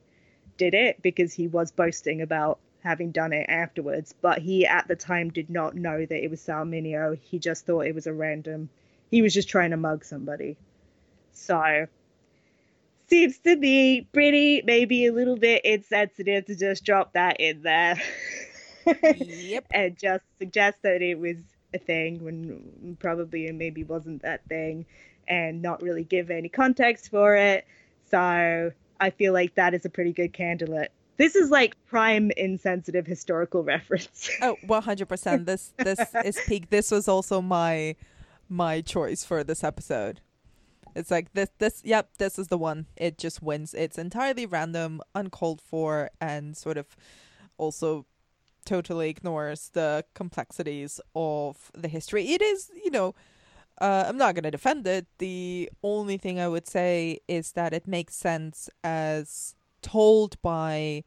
did 0.59 0.75
it 0.75 1.03
because 1.03 1.33
he 1.33 1.49
was 1.49 1.73
boasting 1.73 2.23
about 2.23 2.59
having 2.83 3.11
done 3.11 3.33
it 3.33 3.47
afterwards. 3.49 4.15
But 4.21 4.39
he 4.39 4.67
at 4.67 4.87
the 4.87 4.97
time 4.97 5.31
did 5.31 5.51
not 5.51 5.75
know 5.75 6.05
that 6.05 6.25
it 6.25 6.31
was 6.31 6.41
Sal 6.41 6.65
Mineo. 6.65 7.19
He 7.19 7.39
just 7.39 7.67
thought 7.67 7.87
it 7.87 7.95
was 7.95 8.07
a 8.07 8.13
random. 8.13 8.69
He 9.11 9.23
was 9.23 9.35
just 9.35 9.49
trying 9.49 9.71
to 9.71 9.77
mug 9.77 10.05
somebody. 10.05 10.57
So 11.33 11.87
seems 13.09 13.39
to 13.39 13.57
be 13.57 14.07
pretty, 14.13 14.63
maybe 14.65 15.07
a 15.07 15.13
little 15.13 15.37
bit 15.37 15.65
insensitive 15.65 16.47
to 16.47 16.57
just 16.57 16.85
drop 16.85 17.13
that 17.15 17.41
in 17.41 17.63
there. 17.63 18.01
Yep. 18.87 19.67
and 19.71 19.99
just 19.99 20.25
suggest 20.39 20.83
that 20.83 21.03
it 21.03 21.19
was 21.19 21.37
a 21.75 21.79
thing 21.79 22.25
when 22.25 22.97
probably 23.01 23.47
it 23.47 23.55
maybe 23.55 23.85
wasn't 23.85 24.23
that 24.23 24.47
thing 24.49 24.87
and 25.29 25.63
not 25.63 25.83
really 25.83 26.05
give 26.05 26.31
any 26.31 26.49
context 26.49 27.11
for 27.11 27.35
it. 27.37 27.67
So 28.11 28.73
I 29.01 29.11
feel 29.11 29.33
like 29.33 29.55
that 29.57 29.75
is 29.75 29.85
a 29.85 29.91
pretty 29.91 30.13
good 30.13 30.33
candidate. 30.33 30.93
This 31.17 31.35
is 31.35 31.51
like 31.51 31.77
prime 31.87 32.31
insensitive 32.37 33.07
historical 33.07 33.63
reference. 33.65 34.31
Oh, 34.43 34.57
100%. 34.67 35.47
This 35.47 35.73
this 35.79 36.01
is 36.25 36.39
peak. 36.47 36.71
This 36.71 36.91
was 36.91 37.09
also 37.09 37.41
my 37.41 37.97
my 38.49 38.81
choice 38.81 39.25
for 39.25 39.43
this 39.43 39.65
episode. 39.65 40.21
It's 40.95 41.11
like 41.11 41.33
this 41.33 41.51
this 41.59 41.83
yep, 41.85 42.11
this 42.19 42.39
is 42.39 42.49
the 42.49 42.59
one. 42.59 42.87
It 42.97 43.19
just 43.19 43.43
wins. 43.43 43.75
It's 43.75 43.99
entirely 43.99 44.47
random, 44.47 45.01
uncalled 45.15 45.61
for 45.61 46.11
and 46.21 46.57
sort 46.57 46.79
of 46.79 46.97
also 47.59 48.07
totally 48.67 49.09
ignores 49.09 49.71
the 49.71 50.05
complexities 50.15 51.01
of 51.15 51.71
the 51.75 51.89
history. 51.89 52.33
It 52.33 52.43
is, 52.43 52.71
you 52.85 52.91
know, 52.91 53.15
uh, 53.81 54.05
I'm 54.09 54.17
not 54.17 54.35
going 54.35 54.45
to 54.45 54.51
defend 54.51 54.87
it. 54.87 55.07
The 55.19 55.71
only 55.83 56.17
thing 56.17 56.41
I 56.41 56.49
would 56.49 56.67
say 56.67 57.21
is 57.29 57.53
that 57.53 57.73
it 57.73 57.87
makes 57.87 58.17
sense 58.17 58.69
as 58.83 59.55
told 59.83 60.41
by 60.43 61.05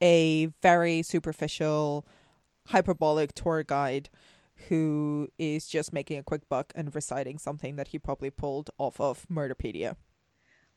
a 0.00 0.46
very 0.62 1.02
superficial, 1.02 2.06
hyperbolic 2.68 3.34
tour 3.34 3.62
guide 3.62 4.08
who 4.68 5.28
is 5.38 5.66
just 5.66 5.92
making 5.92 6.18
a 6.18 6.22
quick 6.22 6.48
buck 6.48 6.72
and 6.76 6.94
reciting 6.94 7.38
something 7.38 7.76
that 7.76 7.88
he 7.88 7.98
probably 7.98 8.30
pulled 8.30 8.70
off 8.78 9.00
of 9.00 9.26
Murderpedia. 9.30 9.96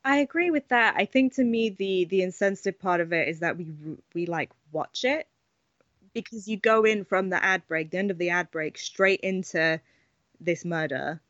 I 0.03 0.17
agree 0.17 0.51
with 0.51 0.67
that. 0.69 0.95
I 0.97 1.05
think 1.05 1.33
to 1.35 1.43
me 1.43 1.69
the 1.69 2.05
the 2.05 2.21
insensitive 2.21 2.79
part 2.79 3.01
of 3.01 3.11
it 3.11 3.27
is 3.27 3.39
that 3.39 3.57
we 3.57 3.71
we 4.13 4.25
like 4.25 4.51
watch 4.71 5.03
it 5.03 5.27
because 6.15 6.47
you 6.47 6.57
go 6.57 6.85
in 6.85 7.03
from 7.03 7.29
the 7.29 7.43
ad 7.43 7.67
break, 7.67 7.91
the 7.91 7.97
end 7.97 8.09
of 8.09 8.17
the 8.17 8.29
ad 8.29 8.49
break, 8.49 8.79
straight 8.79 9.19
into 9.19 9.79
this 10.39 10.65
murder. 10.65 11.21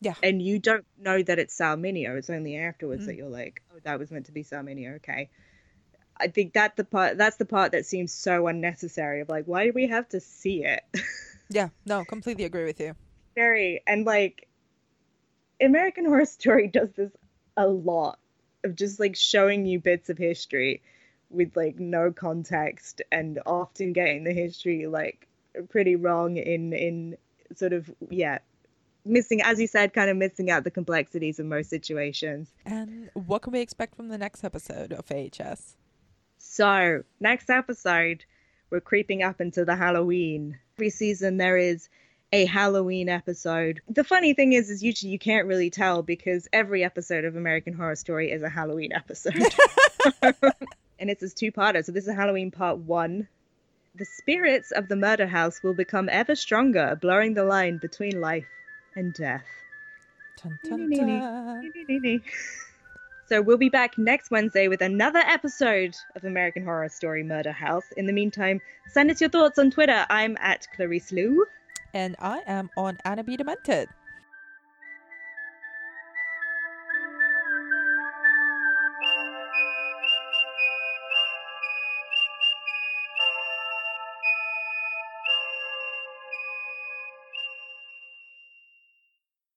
Yeah. 0.00 0.14
And 0.22 0.42
you 0.42 0.58
don't 0.58 0.84
know 0.98 1.22
that 1.22 1.38
it's 1.38 1.54
Sal 1.54 1.76
Mineo. 1.76 2.18
It's 2.18 2.28
only 2.28 2.58
afterwards 2.58 3.04
mm. 3.04 3.06
that 3.06 3.16
you're 3.16 3.30
like, 3.30 3.62
oh, 3.72 3.78
that 3.84 3.98
was 3.98 4.10
meant 4.10 4.26
to 4.26 4.32
be 4.32 4.42
Sal 4.42 4.62
Mineo. 4.62 4.96
Okay. 4.96 5.30
I 6.16 6.28
think 6.28 6.52
that 6.54 6.76
the 6.76 6.84
part 6.84 7.16
that's 7.16 7.36
the 7.36 7.44
part 7.44 7.72
that 7.72 7.86
seems 7.86 8.12
so 8.12 8.48
unnecessary 8.48 9.20
of 9.20 9.28
like, 9.28 9.46
why 9.46 9.64
do 9.66 9.72
we 9.72 9.86
have 9.86 10.08
to 10.10 10.20
see 10.20 10.64
it? 10.64 10.82
yeah, 11.48 11.68
no, 11.86 12.04
completely 12.04 12.44
agree 12.44 12.64
with 12.64 12.80
you. 12.80 12.94
Very 13.34 13.82
and 13.86 14.04
like 14.04 14.48
American 15.60 16.04
Horror 16.04 16.26
Story 16.26 16.68
does 16.68 16.90
this 16.96 17.10
a 17.56 17.66
lot 17.66 18.18
of 18.64 18.74
just 18.74 18.98
like 18.98 19.16
showing 19.16 19.64
you 19.64 19.78
bits 19.78 20.10
of 20.10 20.18
history 20.18 20.82
with 21.30 21.56
like 21.56 21.78
no 21.78 22.12
context 22.12 23.02
and 23.10 23.40
often 23.46 23.92
getting 23.92 24.24
the 24.24 24.32
history 24.32 24.86
like 24.86 25.26
pretty 25.68 25.96
wrong 25.96 26.36
in 26.36 26.72
in 26.72 27.16
sort 27.54 27.72
of 27.72 27.90
yeah 28.10 28.38
missing 29.04 29.42
as 29.42 29.60
you 29.60 29.66
said 29.66 29.92
kind 29.92 30.10
of 30.10 30.16
missing 30.16 30.50
out 30.50 30.64
the 30.64 30.70
complexities 30.70 31.38
of 31.38 31.46
most 31.46 31.70
situations. 31.70 32.52
And 32.64 33.10
what 33.14 33.42
can 33.42 33.52
we 33.52 33.60
expect 33.60 33.94
from 33.94 34.08
the 34.08 34.18
next 34.18 34.44
episode 34.44 34.92
of 34.92 35.10
ahs 35.10 35.76
so 36.38 37.02
next 37.20 37.50
episode 37.50 38.24
we're 38.70 38.80
creeping 38.80 39.22
up 39.22 39.40
into 39.40 39.64
the 39.64 39.76
halloween. 39.76 40.58
Every 40.76 40.90
season 40.90 41.36
there 41.36 41.56
is 41.56 41.88
a 42.32 42.46
halloween 42.46 43.08
episode. 43.08 43.80
The 43.88 44.02
funny 44.02 44.34
thing 44.34 44.54
is 44.54 44.70
is 44.70 44.82
usually 44.82 45.12
you 45.12 45.18
can't 45.18 45.46
really 45.46 45.70
tell 45.70 46.02
because 46.02 46.48
every 46.52 46.82
episode 46.82 47.24
of 47.24 47.36
american 47.36 47.74
horror 47.74 47.96
story 47.96 48.30
is 48.30 48.42
a 48.42 48.48
halloween 48.48 48.92
episode 48.92 49.54
and 50.98 51.10
it's 51.10 51.22
a 51.22 51.28
two-parter. 51.28 51.84
So 51.84 51.92
this 51.92 52.06
is 52.06 52.14
Halloween 52.14 52.50
Part 52.50 52.78
One. 52.78 53.28
The 53.94 54.04
spirits 54.04 54.72
of 54.72 54.88
the 54.88 54.96
murder 54.96 55.26
house 55.26 55.62
will 55.62 55.74
become 55.74 56.08
ever 56.10 56.34
stronger, 56.34 56.98
blurring 57.00 57.34
the 57.34 57.44
line 57.44 57.78
between 57.78 58.20
life 58.20 58.48
and 58.96 59.14
death. 59.14 59.44
Dun, 60.42 60.58
dun, 60.64 60.90
dun. 60.90 62.22
So 63.26 63.40
we'll 63.40 63.56
be 63.56 63.70
back 63.70 63.96
next 63.96 64.30
Wednesday 64.30 64.68
with 64.68 64.82
another 64.82 65.20
episode 65.20 65.96
of 66.14 66.24
American 66.24 66.64
Horror 66.64 66.90
Story 66.90 67.22
Murder 67.22 67.52
House. 67.52 67.84
In 67.96 68.06
the 68.06 68.12
meantime, 68.12 68.60
send 68.90 69.10
us 69.10 69.20
your 69.20 69.30
thoughts 69.30 69.58
on 69.58 69.70
Twitter. 69.70 70.04
I'm 70.10 70.36
at 70.40 70.66
Clarisse 70.76 71.10
Lou. 71.10 71.46
And 71.94 72.16
I 72.18 72.42
am 72.46 72.68
on 72.76 72.98
Anna 73.04 73.24
B. 73.24 73.36
Demented. 73.36 73.88